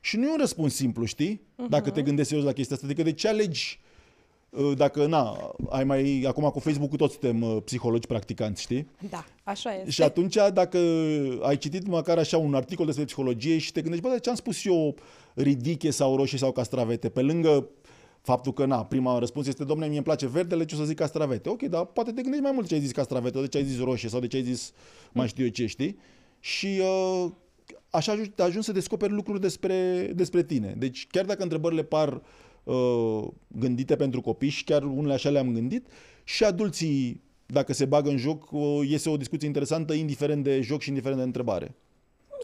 Și 0.00 0.16
nu 0.16 0.26
e 0.26 0.30
un 0.30 0.38
răspuns 0.38 0.74
simplu, 0.74 1.04
știi? 1.04 1.40
Uh-huh. 1.40 1.68
Dacă 1.68 1.90
te 1.90 2.02
gândești 2.02 2.28
serios 2.28 2.46
la 2.46 2.52
chestia 2.52 2.74
asta, 2.76 2.86
adică 2.88 3.02
de 3.02 3.12
ce 3.12 3.28
alegi 3.28 3.80
Uh, 3.82 3.91
dacă, 4.76 5.06
na, 5.06 5.54
ai 5.68 5.84
mai, 5.84 6.24
acum 6.28 6.48
cu 6.50 6.58
Facebook-ul 6.58 6.98
toți 6.98 7.12
suntem 7.12 7.42
uh, 7.42 7.56
psihologi 7.64 8.06
practicanți, 8.06 8.62
știi? 8.62 8.88
Da, 9.10 9.24
așa 9.42 9.74
este. 9.74 9.90
Și 9.90 10.02
atunci, 10.02 10.36
dacă 10.52 10.78
ai 11.42 11.56
citit 11.56 11.86
măcar 11.86 12.18
așa 12.18 12.38
un 12.38 12.54
articol 12.54 12.86
despre 12.86 13.04
psihologie 13.04 13.58
și 13.58 13.72
te 13.72 13.80
gândești, 13.80 14.06
bă, 14.06 14.12
de 14.12 14.20
ce 14.20 14.28
am 14.28 14.34
spus 14.34 14.64
eu 14.64 14.94
ridiche 15.34 15.90
sau 15.90 16.16
roșii 16.16 16.38
sau 16.38 16.52
castravete, 16.52 17.08
pe 17.08 17.22
lângă 17.22 17.68
faptul 18.22 18.52
că, 18.52 18.66
na, 18.66 18.84
prima 18.84 19.18
răspuns 19.18 19.46
este, 19.46 19.64
domne, 19.64 19.86
mie 19.86 19.94
îmi 19.94 20.04
place 20.04 20.26
verdele, 20.26 20.64
ce 20.64 20.74
o 20.74 20.78
să 20.78 20.84
zic 20.84 20.96
castravete. 20.96 21.48
Ok, 21.48 21.62
dar 21.62 21.84
poate 21.84 22.12
te 22.12 22.22
gândești 22.22 22.44
mai 22.44 22.52
mult 22.52 22.62
de 22.62 22.68
ce 22.68 22.74
ai 22.74 22.86
zis 22.86 22.92
castravete, 22.92 23.40
de 23.40 23.46
ce 23.46 23.56
ai 23.56 23.64
zis 23.64 23.80
roșie 23.80 24.08
sau 24.08 24.20
de 24.20 24.26
ce 24.26 24.36
ai 24.36 24.42
zis 24.42 24.72
mai 25.12 25.28
știu 25.28 25.44
eu 25.44 25.50
ce, 25.50 25.66
știi? 25.66 25.98
Și 26.40 26.80
uh, 26.80 27.30
așa 27.90 28.12
ajungi 28.36 28.66
să 28.66 28.72
descoperi 28.72 29.12
lucruri 29.12 29.40
despre, 29.40 30.10
despre 30.14 30.42
tine. 30.42 30.74
Deci, 30.78 31.06
chiar 31.10 31.24
dacă 31.24 31.42
întrebările 31.42 31.82
par 31.82 32.08
uh, 32.08 32.20
gândite 33.46 33.96
pentru 33.96 34.20
copii 34.20 34.48
și 34.48 34.64
chiar 34.64 34.82
unele 34.82 35.12
așa 35.12 35.30
le-am 35.30 35.52
gândit 35.52 35.86
și 36.24 36.44
adulții, 36.44 37.20
dacă 37.46 37.72
se 37.72 37.84
bagă 37.84 38.08
în 38.08 38.16
joc, 38.16 38.48
uh, 38.50 38.80
iese 38.88 39.10
o 39.10 39.16
discuție 39.16 39.46
interesantă, 39.46 39.92
indiferent 39.92 40.44
de 40.44 40.60
joc 40.60 40.80
și 40.80 40.88
indiferent 40.88 41.18
de 41.18 41.26
întrebare. 41.26 41.74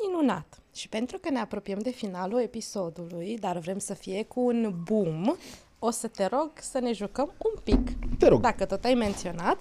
Minunat! 0.02 0.62
Și 0.74 0.88
pentru 0.88 1.18
că 1.18 1.30
ne 1.30 1.38
apropiem 1.38 1.78
de 1.78 1.90
finalul 1.90 2.40
episodului, 2.40 3.38
dar 3.38 3.58
vrem 3.58 3.78
să 3.78 3.94
fie 3.94 4.24
cu 4.24 4.40
un 4.40 4.74
boom, 4.84 5.36
o 5.78 5.90
să 5.90 6.08
te 6.08 6.26
rog 6.26 6.50
să 6.60 6.78
ne 6.78 6.92
jucăm 6.92 7.32
un 7.38 7.60
pic. 7.64 8.16
Te 8.18 8.28
rog. 8.28 8.40
Dacă 8.40 8.64
tot 8.64 8.84
ai 8.84 8.94
menționat. 8.94 9.60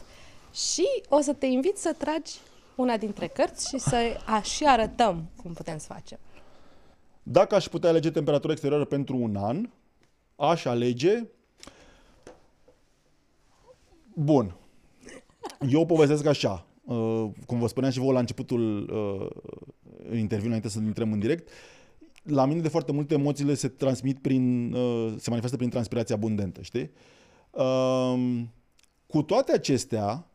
Și 0.54 0.86
o 1.10 1.22
să 1.22 1.34
te 1.34 1.46
invit 1.46 1.78
să 1.78 1.96
tragi 1.98 2.34
una 2.76 2.98
dintre 2.98 3.28
cărți 3.28 3.67
și 3.70 3.78
să 3.78 3.98
și 4.43 4.65
arătăm 4.65 5.30
cum 5.41 5.54
putem 5.54 5.78
să 5.78 5.86
facem. 5.93 6.17
Dacă 7.24 7.56
aș 7.56 7.67
putea 7.67 7.89
alege 7.89 8.12
temperatura 8.12 8.52
exterioară 8.52 8.86
pentru 8.86 9.17
un 9.17 9.36
an, 9.36 9.70
aș 10.38 10.65
alege... 10.65 11.23
Bun. 14.13 14.56
Eu 15.69 15.86
povestesc 15.86 16.26
așa. 16.26 16.65
Uh, 16.84 17.30
cum 17.45 17.60
vă 17.60 17.67
spuneam 17.67 17.91
și 17.91 18.00
vouă 18.00 18.12
la 18.12 18.19
începutul 18.19 18.89
uh, 18.89 19.28
interviului, 20.17 20.45
înainte 20.45 20.69
să 20.69 20.80
intrăm 20.80 21.12
în 21.12 21.19
direct, 21.19 21.50
la 22.23 22.45
mine 22.45 22.62
de 22.62 22.67
foarte 22.67 22.91
multe 22.91 23.13
emoțiile 23.13 23.54
se 23.54 23.67
transmit 23.67 24.19
prin, 24.19 24.73
uh, 24.73 25.13
se 25.17 25.30
manifestă 25.30 25.58
prin 25.58 25.69
transpirație 25.69 26.15
abundentă, 26.15 26.62
știi? 26.62 26.91
Um, 27.52 28.54
cu 29.08 29.21
toate 29.21 29.52
acestea, 29.52 30.28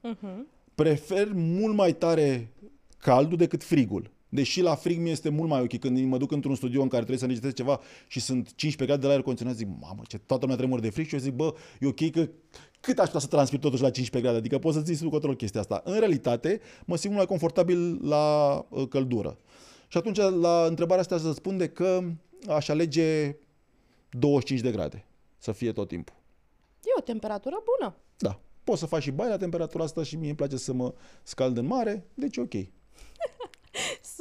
prefer 0.74 1.28
mult 1.34 1.74
mai 1.74 1.92
tare 1.92 2.52
caldul 2.98 3.36
decât 3.36 3.64
frigul. 3.64 4.10
Deși 4.34 4.60
la 4.60 4.74
frig 4.74 4.98
mi 4.98 5.10
este 5.10 5.28
mult 5.28 5.48
mai 5.48 5.60
ok. 5.60 5.78
Când 5.78 6.04
mă 6.04 6.18
duc 6.18 6.32
într-un 6.32 6.54
studio 6.54 6.82
în 6.82 6.88
care 6.88 7.04
trebuie 7.04 7.18
să 7.18 7.24
înregistrez 7.24 7.54
ceva 7.54 7.80
și 8.06 8.20
sunt 8.20 8.54
15 8.54 8.84
grade 8.84 9.00
de 9.00 9.06
la 9.06 9.12
aer 9.12 9.22
condiționat, 9.22 9.56
zic, 9.56 9.68
mamă, 9.80 10.02
ce 10.06 10.18
toată 10.18 10.42
lumea 10.42 10.56
tremur 10.56 10.80
de 10.80 10.90
frig 10.90 11.06
și 11.06 11.14
eu 11.14 11.20
zic, 11.20 11.32
bă, 11.32 11.54
e 11.80 11.86
ok 11.86 12.10
că 12.10 12.28
cât 12.80 12.98
aș 12.98 13.04
putea 13.04 13.20
să 13.20 13.26
transpir 13.26 13.58
totuși 13.58 13.82
la 13.82 13.90
15 13.90 14.30
grade? 14.30 14.46
Adică 14.46 14.58
poți 14.58 14.76
să 14.76 14.82
ții 14.82 14.94
sub 14.94 15.10
control 15.10 15.36
chestia 15.36 15.60
asta. 15.60 15.80
În 15.84 15.98
realitate, 15.98 16.60
mă 16.84 16.96
simt 16.96 17.14
mult 17.14 17.16
mai 17.16 17.26
confortabil 17.26 18.08
la 18.08 18.54
uh, 18.68 18.88
căldură. 18.88 19.38
Și 19.88 19.96
atunci, 19.96 20.16
la 20.16 20.64
întrebarea 20.68 21.02
asta, 21.02 21.18
se 21.18 21.26
răspunde 21.26 21.68
că 21.68 22.02
aș 22.48 22.68
alege 22.68 23.36
25 24.10 24.60
de 24.60 24.70
grade 24.70 25.06
să 25.38 25.52
fie 25.52 25.72
tot 25.72 25.88
timpul. 25.88 26.16
E 26.82 26.98
o 26.98 27.02
temperatură 27.02 27.62
bună. 27.78 27.96
Da. 28.16 28.40
Poți 28.64 28.80
să 28.80 28.86
faci 28.86 29.02
și 29.02 29.10
baie 29.10 29.30
la 29.30 29.36
temperatura 29.36 29.84
asta 29.84 30.02
și 30.02 30.16
mie 30.16 30.28
îmi 30.28 30.36
place 30.36 30.56
să 30.56 30.72
mă 30.72 30.94
scald 31.22 31.56
în 31.56 31.66
mare, 31.66 32.06
deci 32.14 32.36
ok. 32.36 32.52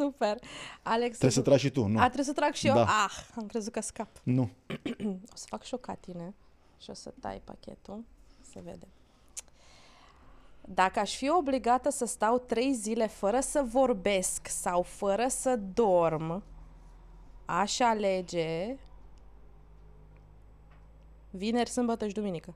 Super. 0.01 0.37
Alex, 0.81 1.09
Trebuie 1.17 1.31
să 1.31 1.41
tragi 1.41 1.61
și 1.65 1.69
tu, 1.69 1.85
nu? 1.85 1.99
A, 1.99 2.03
trebuie 2.03 2.25
să 2.25 2.33
trag 2.33 2.53
și 2.53 2.67
eu? 2.67 2.73
Da. 2.73 2.83
Ah, 2.83 3.11
am 3.35 3.45
crezut 3.45 3.73
că 3.73 3.81
scap. 3.81 4.07
Nu. 4.23 4.49
O 5.33 5.35
să 5.35 5.45
fac 5.47 5.63
și 5.63 5.73
o 5.73 5.77
ca 5.77 5.93
tine 5.93 6.33
și 6.81 6.89
o 6.89 6.93
să 6.93 7.13
tai 7.19 7.41
pachetul. 7.43 8.03
Se 8.51 8.61
vede. 8.63 8.87
Dacă 10.61 10.99
aș 10.99 11.15
fi 11.15 11.29
obligată 11.29 11.89
să 11.89 12.05
stau 12.05 12.37
trei 12.39 12.73
zile 12.73 13.07
fără 13.07 13.39
să 13.39 13.63
vorbesc 13.71 14.47
sau 14.47 14.81
fără 14.81 15.25
să 15.27 15.59
dorm, 15.73 16.43
aș 17.45 17.79
alege 17.79 18.77
vineri, 21.29 21.69
sâmbătă 21.69 22.07
și 22.07 22.13
duminică. 22.13 22.53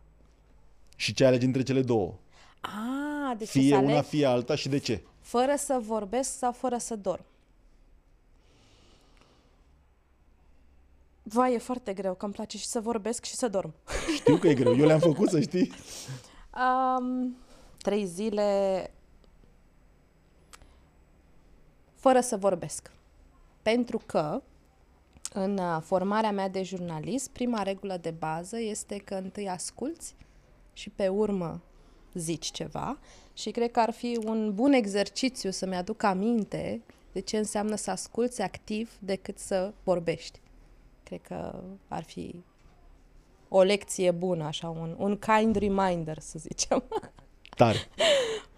Și 0.96 1.14
ce 1.14 1.26
alegi 1.26 1.46
între 1.46 1.64
cele 1.64 1.82
două? 1.82 2.14
Ah, 2.62 3.38
deci 3.38 3.48
Fie 3.48 3.70
să 3.70 3.76
una, 3.76 3.92
aleg 3.92 4.04
fie 4.04 4.26
alta 4.26 4.56
și 4.56 4.70
de 4.70 4.78
ce? 4.78 5.04
fără 5.20 5.54
să 5.58 5.80
vorbesc 5.82 6.38
sau 6.38 6.52
fără 6.52 6.78
să 6.78 6.96
dorm. 6.96 7.26
Vai, 11.28 11.54
e 11.54 11.58
foarte 11.58 11.94
greu, 11.94 12.14
că 12.14 12.26
îmi 12.26 12.34
place 12.34 12.58
și 12.58 12.66
să 12.66 12.80
vorbesc 12.80 13.24
și 13.24 13.36
să 13.36 13.48
dorm. 13.48 13.74
Știu 14.16 14.38
că 14.38 14.48
e 14.48 14.54
greu, 14.54 14.76
eu 14.76 14.86
le-am 14.86 15.00
făcut, 15.00 15.30
să 15.30 15.42
știi. 15.42 15.72
Um, 16.98 17.38
trei 17.78 18.06
zile 18.06 18.92
fără 21.96 22.20
să 22.20 22.38
vorbesc. 22.38 22.92
Pentru 23.62 24.02
că 24.06 24.42
în 25.34 25.58
uh, 25.58 25.82
formarea 25.82 26.32
mea 26.32 26.50
de 26.50 26.64
jurnalist, 26.64 27.30
prima 27.30 27.62
regulă 27.62 27.98
de 28.02 28.12
bază 28.12 28.60
este 28.60 28.98
că 28.98 29.14
întâi 29.14 29.50
asculți 29.50 30.16
și 30.74 30.90
pe 30.90 31.08
urmă 31.08 31.62
zici 32.14 32.52
ceva 32.52 32.98
și 33.34 33.52
cred 33.52 33.72
că 33.72 33.80
ar 33.80 33.92
fi 33.92 34.20
un 34.26 34.54
bun 34.54 34.74
exercițiu 34.74 35.52
să-mi 35.52 35.76
aduc 35.76 36.04
aminte 36.04 36.82
de 37.12 37.20
ce 37.20 37.38
înseamnă 37.38 37.76
să 37.76 37.92
asculți 37.92 38.42
activ 38.42 38.92
decât 39.00 39.38
să 39.38 39.74
vorbești. 39.84 40.40
Cred 41.06 41.22
că 41.22 41.64
ar 41.88 42.04
fi 42.04 42.44
o 43.50 43.62
lecție 43.62 44.12
bună, 44.12 44.44
așa, 44.44 44.70
un, 44.70 44.96
un 44.98 45.18
kind 45.18 45.56
reminder, 45.56 46.20
să 46.20 46.40
zicem. 46.40 46.84
Tare. 47.56 47.78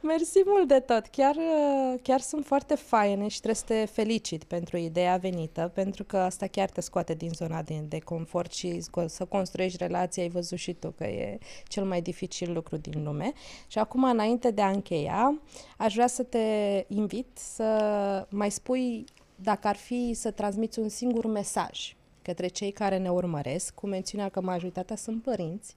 Mersi 0.01 0.41
mult 0.45 0.67
de 0.67 0.79
tot. 0.79 1.05
Chiar, 1.05 1.36
uh, 1.36 1.99
chiar 2.01 2.19
sunt 2.19 2.45
foarte 2.45 2.75
faine 2.75 3.27
și 3.27 3.38
trebuie 3.38 3.55
să 3.55 3.65
te 3.65 3.86
felicit 3.86 4.43
pentru 4.43 4.77
ideea 4.77 5.17
venită, 5.17 5.71
pentru 5.73 6.03
că 6.03 6.17
asta 6.17 6.47
chiar 6.47 6.69
te 6.69 6.81
scoate 6.81 7.13
din 7.13 7.29
zona 7.33 7.62
de, 7.62 7.83
de 7.88 7.99
confort 7.99 8.53
și 8.53 8.79
sco- 8.79 9.05
să 9.05 9.25
construiești 9.25 9.77
relații, 9.77 10.21
ai 10.21 10.29
văzut 10.29 10.57
și 10.57 10.73
tu 10.73 10.91
că 10.91 11.03
e 11.03 11.39
cel 11.67 11.86
mai 11.86 12.01
dificil 12.01 12.53
lucru 12.53 12.77
din 12.77 13.03
lume. 13.03 13.31
Și 13.67 13.79
acum, 13.79 14.03
înainte 14.03 14.51
de 14.51 14.62
a 14.62 14.69
încheia, 14.69 15.41
aș 15.77 15.93
vrea 15.93 16.07
să 16.07 16.23
te 16.23 16.86
invit 16.88 17.27
să 17.33 18.27
mai 18.29 18.51
spui 18.51 19.05
dacă 19.36 19.67
ar 19.67 19.75
fi 19.75 20.13
să 20.13 20.31
transmiți 20.31 20.79
un 20.79 20.89
singur 20.89 21.25
mesaj 21.25 21.96
către 22.27 22.47
cei 22.47 22.71
care 22.71 22.97
ne 22.97 23.11
urmăresc, 23.11 23.73
cu 23.73 23.87
mențiunea 23.87 24.29
că 24.29 24.41
majoritatea 24.41 24.95
sunt 24.95 25.23
părinți, 25.23 25.73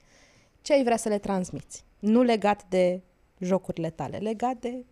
ce 0.63 0.73
ai 0.73 0.83
vrea 0.83 0.97
să 0.97 1.09
le 1.09 1.19
transmiți? 1.19 1.85
Nu 1.99 2.23
legat 2.23 2.69
de 2.69 3.01
jocurile 3.39 3.91
tale, 3.91 4.17
legat 4.17 4.57
de 4.57 4.85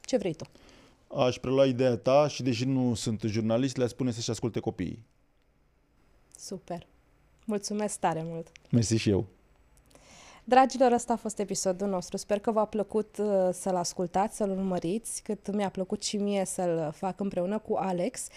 ce 0.00 0.16
vrei 0.16 0.34
tu. 0.34 0.44
Aș 1.16 1.38
prelua 1.38 1.66
ideea 1.66 1.96
ta 1.96 2.28
și 2.28 2.42
deși 2.42 2.64
nu 2.64 2.94
sunt 2.94 3.20
jurnalist, 3.20 3.76
le 3.76 3.86
spune 3.86 4.10
să-și 4.10 4.30
asculte 4.30 4.60
copiii. 4.60 5.04
Super. 6.38 6.86
Mulțumesc 7.44 7.98
tare 7.98 8.22
mult. 8.24 8.52
Mersi 8.70 8.96
și 8.96 9.10
eu. 9.10 9.26
Dragilor, 10.44 10.92
ăsta 10.92 11.12
a 11.12 11.16
fost 11.16 11.38
episodul 11.38 11.88
nostru. 11.88 12.16
Sper 12.16 12.38
că 12.38 12.50
v-a 12.50 12.64
plăcut 12.64 13.16
uh, 13.18 13.48
să-l 13.52 13.76
ascultați, 13.76 14.36
să-l 14.36 14.50
urmăriți, 14.50 15.22
cât 15.22 15.54
mi-a 15.54 15.70
plăcut 15.70 16.02
și 16.02 16.16
mie 16.16 16.44
să-l 16.44 16.92
fac 16.92 17.20
împreună 17.20 17.58
cu 17.58 17.74
Alex. 17.74 18.28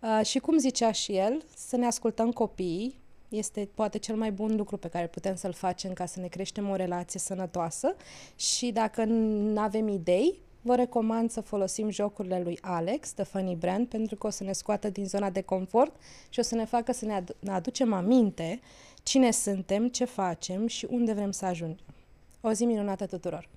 Uh, 0.00 0.20
și 0.24 0.38
cum 0.38 0.58
zicea 0.58 0.92
și 0.92 1.16
el, 1.16 1.44
să 1.56 1.76
ne 1.76 1.86
ascultăm 1.86 2.30
copiii, 2.30 2.98
este 3.28 3.68
poate 3.74 3.98
cel 3.98 4.16
mai 4.16 4.32
bun 4.32 4.56
lucru 4.56 4.76
pe 4.76 4.88
care 4.88 5.06
putem 5.06 5.34
să-l 5.34 5.52
facem 5.52 5.92
ca 5.92 6.06
să 6.06 6.20
ne 6.20 6.26
creștem 6.26 6.68
o 6.68 6.74
relație 6.74 7.20
sănătoasă 7.20 7.96
și 8.36 8.70
dacă 8.70 9.04
nu 9.04 9.60
avem 9.60 9.88
idei, 9.88 10.38
vă 10.62 10.74
recomand 10.74 11.30
să 11.30 11.40
folosim 11.40 11.90
jocurile 11.90 12.40
lui 12.40 12.58
Alex, 12.60 13.12
The 13.12 13.24
Funny 13.24 13.54
Brand, 13.54 13.86
pentru 13.86 14.16
că 14.16 14.26
o 14.26 14.30
să 14.30 14.44
ne 14.44 14.52
scoată 14.52 14.90
din 14.90 15.06
zona 15.06 15.30
de 15.30 15.40
confort 15.40 15.96
și 16.28 16.38
o 16.38 16.42
să 16.42 16.54
ne 16.54 16.64
facă 16.64 16.92
să 16.92 17.04
ne, 17.04 17.12
adu- 17.12 17.36
ne 17.38 17.50
aducem 17.50 17.92
aminte 17.92 18.60
cine 19.02 19.30
suntem, 19.30 19.88
ce 19.88 20.04
facem 20.04 20.66
și 20.66 20.86
unde 20.90 21.12
vrem 21.12 21.30
să 21.30 21.44
ajungem. 21.44 21.86
O 22.40 22.52
zi 22.52 22.64
minunată 22.64 23.06
tuturor! 23.06 23.48